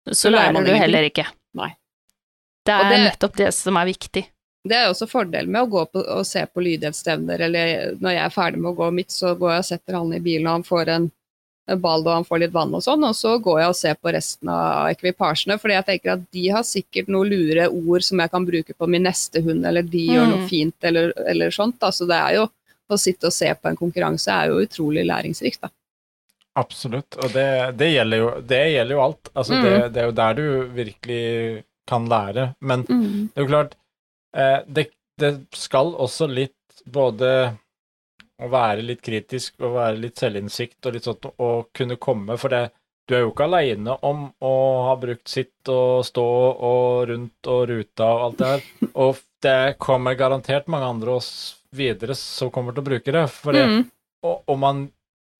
[0.07, 1.25] så Så lærer du heller ikke.
[2.65, 4.25] Det er det- nettopp det som er viktig.
[4.65, 8.25] Det er også fordelen med å gå på og se på lydighetsstevner, eller når jeg
[8.25, 10.53] er ferdig med å gå mitt, så går jeg og setter han i bilen, og
[10.53, 11.11] han får en,
[11.81, 14.11] ball og han får litt vann og sånn, og så går jeg og ser på
[14.13, 18.29] resten av ekvipasjene, fordi jeg tenker at de har sikkert noen lure ord som jeg
[18.31, 20.49] kan bruke på min neste hund, eller de gjør noe Mm.
[20.49, 21.79] fint, eller, eller sånt.
[21.79, 21.89] Da.
[21.89, 22.49] Så det er jo
[22.89, 25.69] å sitte og se på en konkurranse er jo utrolig læringsrikt, da.
[26.57, 29.29] Absolutt, og det, det, gjelder, jo, det gjelder jo alt.
[29.35, 29.93] Altså, det, Mm.
[29.93, 32.53] det er jo der du virkelig kan lære.
[32.61, 33.75] Men det er jo klart,
[34.35, 34.87] eh, det,
[35.21, 37.29] det skal også litt både
[38.43, 42.51] å være litt kritisk og være litt selvinnsikt og litt sånt, og kunne komme, for
[42.51, 42.65] det,
[43.07, 44.53] du er jo ikke aleine om å
[44.89, 48.65] ha brukt sitt og stå og rundt og ruta og alt det her.
[49.05, 51.29] Og det kommer garantert mange andre oss
[51.75, 53.27] videre som kommer til å bruke det.
[53.29, 53.83] For det, Mm.
[54.25, 54.79] og, og man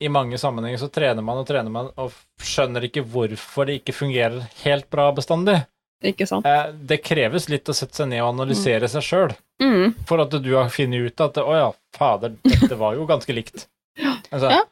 [0.04, 3.96] i mange sammenhenger så trener man og trener man og skjønner ikke hvorfor det ikke
[3.96, 5.56] fungerer helt bra bestandig.
[6.04, 6.46] Ikke sant?
[6.46, 9.94] Eh, det kreves litt å sette seg ned og analysere seg sjøl Mm.
[10.06, 13.68] for at du har funnet ut at å ja, fader, dette var jo ganske likt.
[14.32, 14.64] Altså, Ja.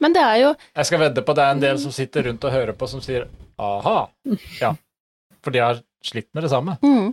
[0.00, 2.42] Men det er jo Jeg skal vedde på det er en del som sitter rundt
[2.48, 3.26] og hører på, som sier
[3.60, 4.08] aha,
[4.60, 4.72] ja.
[5.44, 6.78] For de har slitt med det samme.
[6.82, 7.12] mm.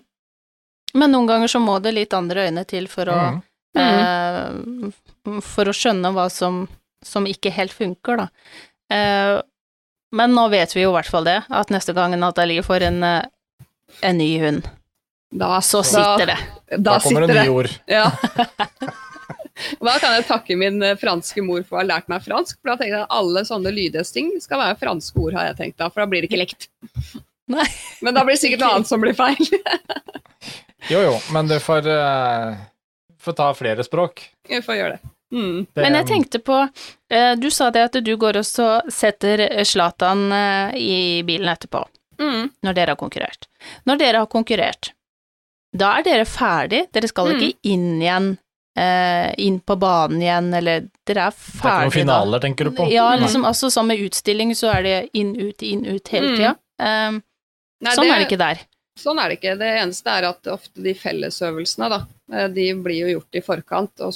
[0.95, 3.41] Men noen ganger så må det litt andre øyne til for å mm.
[3.77, 6.63] eh, For å skjønne hva som,
[7.05, 8.29] som ikke helt funker, da.
[8.95, 9.35] Eh,
[10.15, 13.03] men nå vet vi jo i hvert fall det, at neste gang Nathalie får en,
[13.03, 13.27] eh,
[14.01, 14.67] en ny hund,
[15.29, 16.39] Da, så sitter det.
[16.71, 17.69] Da, Da kommer det nye ord.
[17.85, 18.11] Ja.
[19.79, 22.59] Da kan jeg takke min eh, franske mor for å ha lært meg fransk.
[22.61, 25.81] For da tenker jeg at alle sånne lydighetsting skal være franske ord, har jeg tenkt
[25.81, 26.69] da, for da blir det ikke likt.
[27.53, 27.65] Nei.
[28.05, 29.39] Men da blir det sikkert noe annet som blir feil.
[30.89, 32.55] Jo jo, men du får, uh,
[33.19, 34.21] får ta flere språk.
[34.47, 35.09] Vi får gjøre det.
[35.35, 35.65] Mm.
[35.67, 40.23] Det, Men jeg tenkte på eh, Du sa det at du går og setter Zlatan
[40.79, 41.83] i bilen etterpå,
[42.19, 42.49] Mm.
[42.63, 43.47] når dere har konkurrert.
[43.87, 44.91] Når dere har konkurrert,
[45.75, 47.39] da er dere ferdig, dere skal Mm.
[47.39, 48.37] ikke inn igjen,
[48.75, 52.71] eh, inn på banen igjen, eller dere er det er ikke noen finaler, tenker du
[52.71, 52.89] på?
[52.91, 53.21] Ja, Mm.
[53.23, 56.35] liksom, altså som med utstilling så er det inn, ut, inn, ut hele Mm.
[56.37, 56.55] tida.
[56.79, 57.23] Um,
[57.81, 58.59] Nei, sånn er det ikke der.
[58.97, 59.57] Sånn er det ikke.
[59.57, 63.91] Det eneste er at ofte de fellesøvelsene, da, eh, de blir jo gjort i forkant.
[64.01, 64.13] Og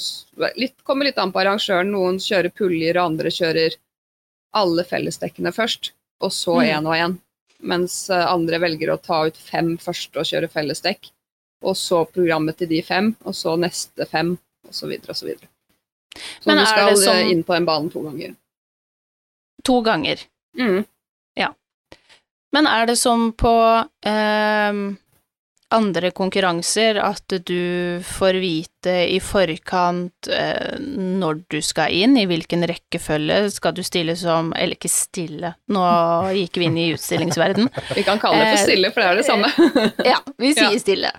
[0.58, 1.90] litt, kommer litt an på arrangøren.
[1.90, 3.76] Noen kjører puljer, og andre kjører
[4.52, 6.68] alle fellesdekkene først, og så Mm.
[6.68, 7.18] én og én.
[7.64, 11.10] Mens eh, andre velger å ta ut fem først og kjøre fellesdekk.
[11.64, 14.34] Og så programmet til de fem, og så neste fem,
[14.68, 14.90] osv.
[15.00, 15.14] osv.
[15.14, 15.48] Så, videre.
[16.44, 18.34] så så du skal som- eh, inn på en banen to ganger.
[19.64, 20.20] To ganger.
[20.58, 20.84] Mm.
[21.40, 21.54] Ja.
[22.52, 23.54] Men er det som på
[24.06, 24.98] ehm,
[25.74, 32.66] andre konkurranser at du får vite i forkant eh, når du skal inn, i hvilken
[32.68, 35.84] rekkefølge skal du stille som Eller ikke stille, nå
[36.36, 37.70] gikk vi inn i utstillingsverden.
[37.96, 39.50] Vi kan kalle det for Eh, stille, for det er det samme.
[40.10, 41.10] Ja, vi sier stille.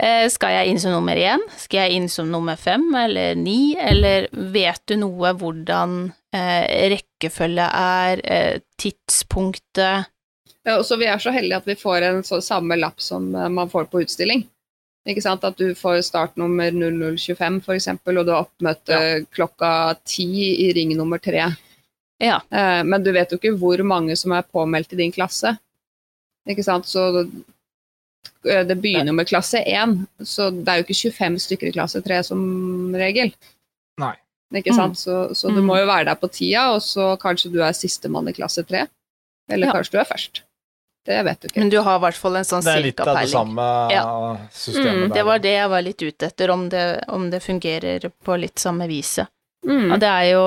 [0.00, 1.42] Eh, skal jeg inn som nummer én?
[1.60, 3.74] Skal jeg inn som nummer fem eller ni?
[3.78, 6.00] Eller vet du noe hvordan
[6.36, 10.10] eh, rekkefølge er, eh, tidspunktet
[10.66, 13.70] så Vi er så heldige at vi får en så samme lapp som eh, man
[13.70, 14.46] får på utstilling.
[15.08, 15.44] Ikke sant?
[15.44, 18.98] At du får startnummer 0025 f.eks., og du har oppmøte
[19.32, 19.70] klokka
[20.04, 20.26] ti
[20.66, 21.46] i ring nummer tre.
[22.20, 22.42] Ja.
[22.52, 25.54] Eh, men du vet jo ikke hvor mange som er påmeldt i din klasse.
[26.48, 26.84] Ikke sant?
[26.86, 27.06] Så
[28.44, 29.96] eh, det begynner med klasse 1,
[30.28, 33.32] så det er jo ikke 25 stykker i klasse 3 som regel.
[34.00, 34.14] Nei.
[34.60, 34.98] Ikke sant?
[34.98, 35.66] Så, så du Mm.
[35.70, 38.84] må jo være der på tida, og så kanskje du er sistemann i klasse 3.
[39.48, 39.72] Eller Ja.
[39.78, 40.42] kanskje du er først.
[41.06, 41.58] Det vet du ikke.
[41.62, 44.04] Men du har i hvert fall en sånn Det er litt av det samme Ja.
[44.52, 45.14] systemet Mm, der.
[45.14, 48.58] Det var det jeg var litt ute etter, om det, om det fungerer på litt
[48.58, 49.26] samme viset.
[49.66, 49.92] Mm.
[49.92, 50.44] Og det er jo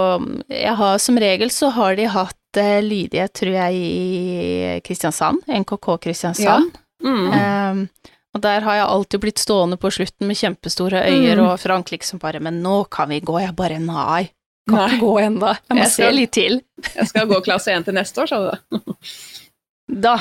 [0.49, 5.41] Jeg har som regel så har de hatt uh, lydighet, tror jeg, i Kristiansand.
[5.47, 6.71] NKK Kristiansand.
[7.03, 7.33] Mm.
[7.33, 7.89] Um,
[8.35, 11.47] og der har jeg alltid blitt stående på slutten med kjempestore øyer, Mm.
[11.49, 13.39] og Frank liksom bare Men nå kan vi gå.
[13.41, 14.31] Jeg bare nei.
[14.69, 14.87] Kan Nei.
[14.95, 15.47] ikke gå ennå.
[15.69, 16.61] Jeg må Jeg se litt til.
[16.95, 18.81] Jeg skal gå klasse 1 til neste år, sa du det?
[19.87, 20.15] Da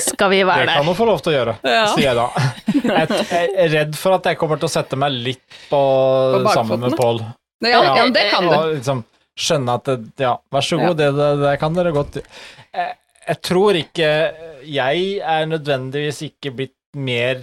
[0.00, 0.66] skal vi være der.
[0.66, 1.86] det kan hun du få lov til å gjøre, Ja.
[1.92, 2.26] sier jeg da.
[2.72, 5.80] Jeg er redd for at jeg kommer til å sette meg litt på,
[6.42, 7.20] på sammen med Pål.
[7.62, 8.54] Ja, ja, Ja, det kan du.
[8.56, 9.04] Og liksom,
[9.38, 12.88] skjønne at det, ja, vær så god, det, det, det kan dere godt jeg,
[13.28, 14.08] jeg tror ikke
[14.66, 17.40] Jeg er nødvendigvis ikke blitt mer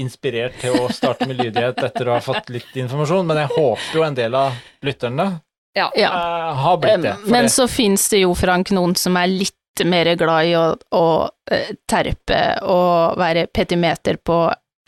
[0.00, 3.98] inspirert til å starte med lydighet etter å ha fått litt informasjon, men jeg håper
[3.98, 4.54] jo en del av
[4.86, 5.28] lytterne
[5.76, 5.90] Ja.
[5.94, 6.08] Ja.
[6.10, 7.16] eh, har blitt det.
[7.26, 9.54] Men det- så fins det jo, Frank, noen som er litt
[9.86, 14.36] mer glad i å, å eh, terpe og være petimeter på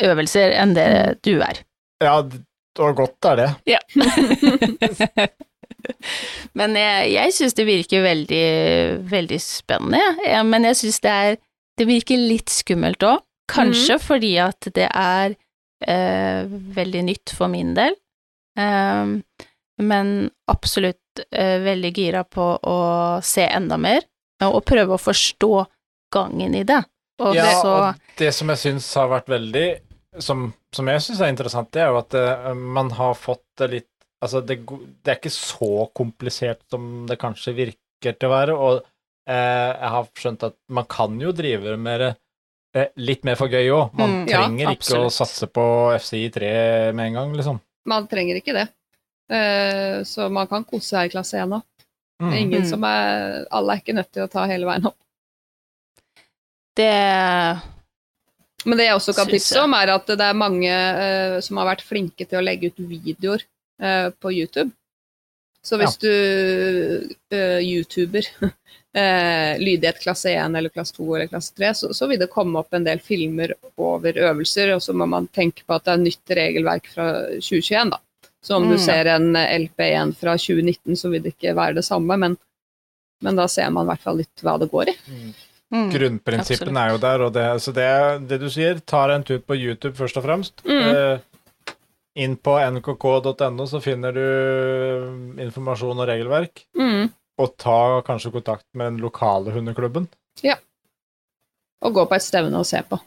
[0.03, 0.89] øvelser enn det
[1.24, 1.57] du er.
[2.03, 2.18] Ja,
[2.83, 3.51] og godt er det.
[6.59, 8.47] Men jeg, jeg syns det virker veldig,
[9.11, 10.01] veldig spennende.
[10.28, 11.37] Ja, men jeg syns det er
[11.80, 13.18] Det virker litt skummelt òg.
[13.51, 15.35] Kanskje fordi at det er
[15.89, 16.45] eh,
[16.76, 17.95] veldig nytt for min del.
[18.61, 19.22] Ehm,
[19.83, 22.78] men absolutt eh, veldig gira på å
[23.24, 24.03] se enda mer,
[24.51, 25.53] og prøve å forstå
[26.12, 26.80] gangen i det.
[27.22, 29.66] Og Ja, så og det som jeg syns har vært veldig
[30.20, 33.68] Som, som jeg syns er interessant, det er jo at eh, man har fått det
[33.70, 33.88] litt
[34.22, 34.59] Altså, det,
[35.03, 38.76] det er ikke så komplisert som det kanskje virker til å være, og
[39.26, 42.11] eh, jeg har skjønt at man kan jo drive med det
[42.78, 43.97] eh, litt mer for gøy òg.
[43.99, 45.64] Man Mm, ja, trenger ikke å satse på
[45.99, 46.53] FCI 3
[46.95, 47.59] med en gang, liksom.
[47.90, 48.68] Man trenger ikke det.
[49.32, 51.66] Eh, så man kan kose seg i klasse 1 òg.
[52.31, 52.70] Det er ingen Mm.
[52.70, 54.99] som er Alle er ikke nødt til å ta hele veien opp.
[56.77, 57.62] det
[58.64, 61.73] Men det jeg også kan tipse om, er at det er mange uh, som har
[61.73, 63.43] vært flinke til å legge ut videoer
[63.83, 64.70] uh, på YouTube.
[65.62, 66.11] Så hvis du
[67.35, 68.23] uh, YouTuber
[69.62, 72.75] lydighet klasse 1 eller klasse 2 eller klasse 3, så, så vil det komme opp
[72.75, 76.35] en del filmer over øvelser, og så må man tenke på at det er nytt
[76.37, 77.07] regelverk fra
[77.41, 77.99] 2021, da.
[78.43, 78.78] Så om du Mm.
[78.82, 82.36] ser en LP1 fra 2019, så vil det ikke være det samme, men,
[83.22, 84.95] men da ser man i hvert fall litt hva det går i.
[85.09, 85.32] mm,
[85.72, 89.38] Grunnprinsippen Grunnprinsippene er jo der, og det, så det, det du sier, tar en tur
[89.38, 90.53] på YouTube først og fremst.
[90.66, 90.82] Mm.
[90.90, 91.18] Eh,
[92.16, 97.11] inn på nkk.no så finner du informasjon og regelverk, Mm.
[97.38, 100.09] og ta kanskje kontakt med den lokale hundeklubben.
[101.82, 102.99] Og gå på et stevne og se på.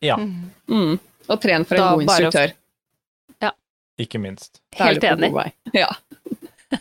[0.00, 0.50] Ja, Mm.
[0.68, 0.98] Mm.
[1.28, 2.52] Og tren for en Da god bare- instruktør.
[4.00, 4.62] Ikke minst.
[4.78, 5.32] Helt enig.
[5.74, 5.90] Ja.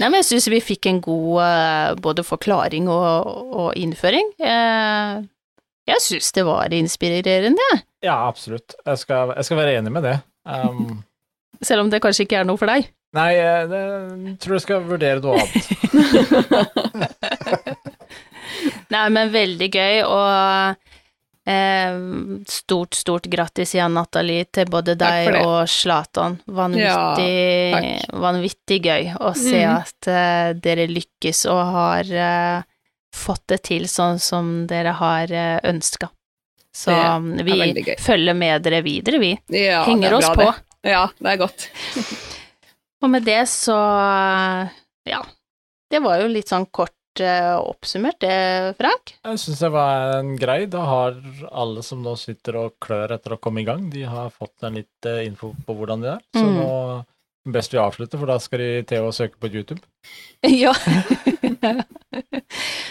[0.00, 4.34] Nei, men jeg syns vi fikk en god eh, både forklaring og, og innføring.
[4.36, 5.22] Eh,
[5.88, 7.68] jeg syns det var inspirerende.
[8.04, 8.76] Ja, absolutt.
[8.84, 10.18] Jeg skal, jeg skal være enig med det.
[10.44, 11.02] Um,
[11.66, 12.90] selv om det kanskje ikke er noe for deg.
[13.16, 15.64] nei, jeg, jeg tror jeg skal vurdere noe annet.
[18.92, 20.83] Nei, men veldig gøy, og
[21.46, 21.96] eh,
[22.48, 26.38] stort, stort grattis igjen, Nathalie, til både deg og Zlatan.
[26.46, 27.30] Vanvittig,
[27.72, 29.74] ja, vanvittig gøy å se mm.
[29.74, 32.70] at eh, dere lykkes og har eh,
[33.14, 36.08] fått det til sånn som dere har uh, ønska.
[36.74, 39.30] Så um, vi følger med dere videre, vi.
[39.54, 40.48] Ja, Henger er oss på.
[40.48, 40.90] Det.
[40.90, 41.68] Ja, det er godt.
[43.04, 43.78] Og med det så
[45.04, 45.20] ja.
[45.90, 49.12] Det var jo litt sånn kort eh, oppsummert, det, Frank.
[49.24, 50.64] Jeg syns det var en grei.
[50.66, 51.14] Da har
[51.52, 54.74] alle som nå sitter og klør etter å komme i gang, de har fått en
[54.80, 56.20] litt eh, info på hvordan det er.
[56.34, 56.56] Så Mm.
[56.58, 57.04] nå
[57.54, 59.80] best vi avslutter, for da skal de til å søke på YouTube.
[60.44, 60.72] Ja.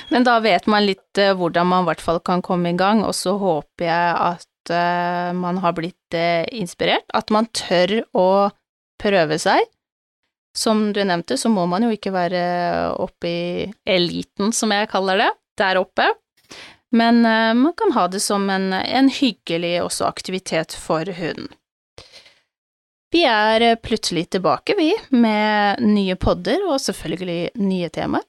[0.10, 3.04] Men da vet man litt eh, hvordan man i hvert fall kan komme i gang,
[3.06, 8.28] og så håper jeg at eh, man har blitt eh, inspirert, at man tør å
[9.02, 9.66] prøve seg.
[10.58, 12.44] Som du nevnte, så må man jo ikke være
[13.02, 16.12] oppe i eliten, som jeg kaller det, der oppe.
[16.94, 21.50] Men uh, man kan ha det som en, en hyggelig også aktivitet for hunden.
[23.14, 28.26] Vi er eh, plutselig tilbake, vi, med nye podder og selvfølgelig nye temaer.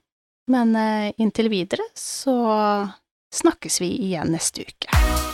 [0.53, 2.37] Men eh, inntil videre så
[3.35, 5.34] snakkes vi igjen neste uke.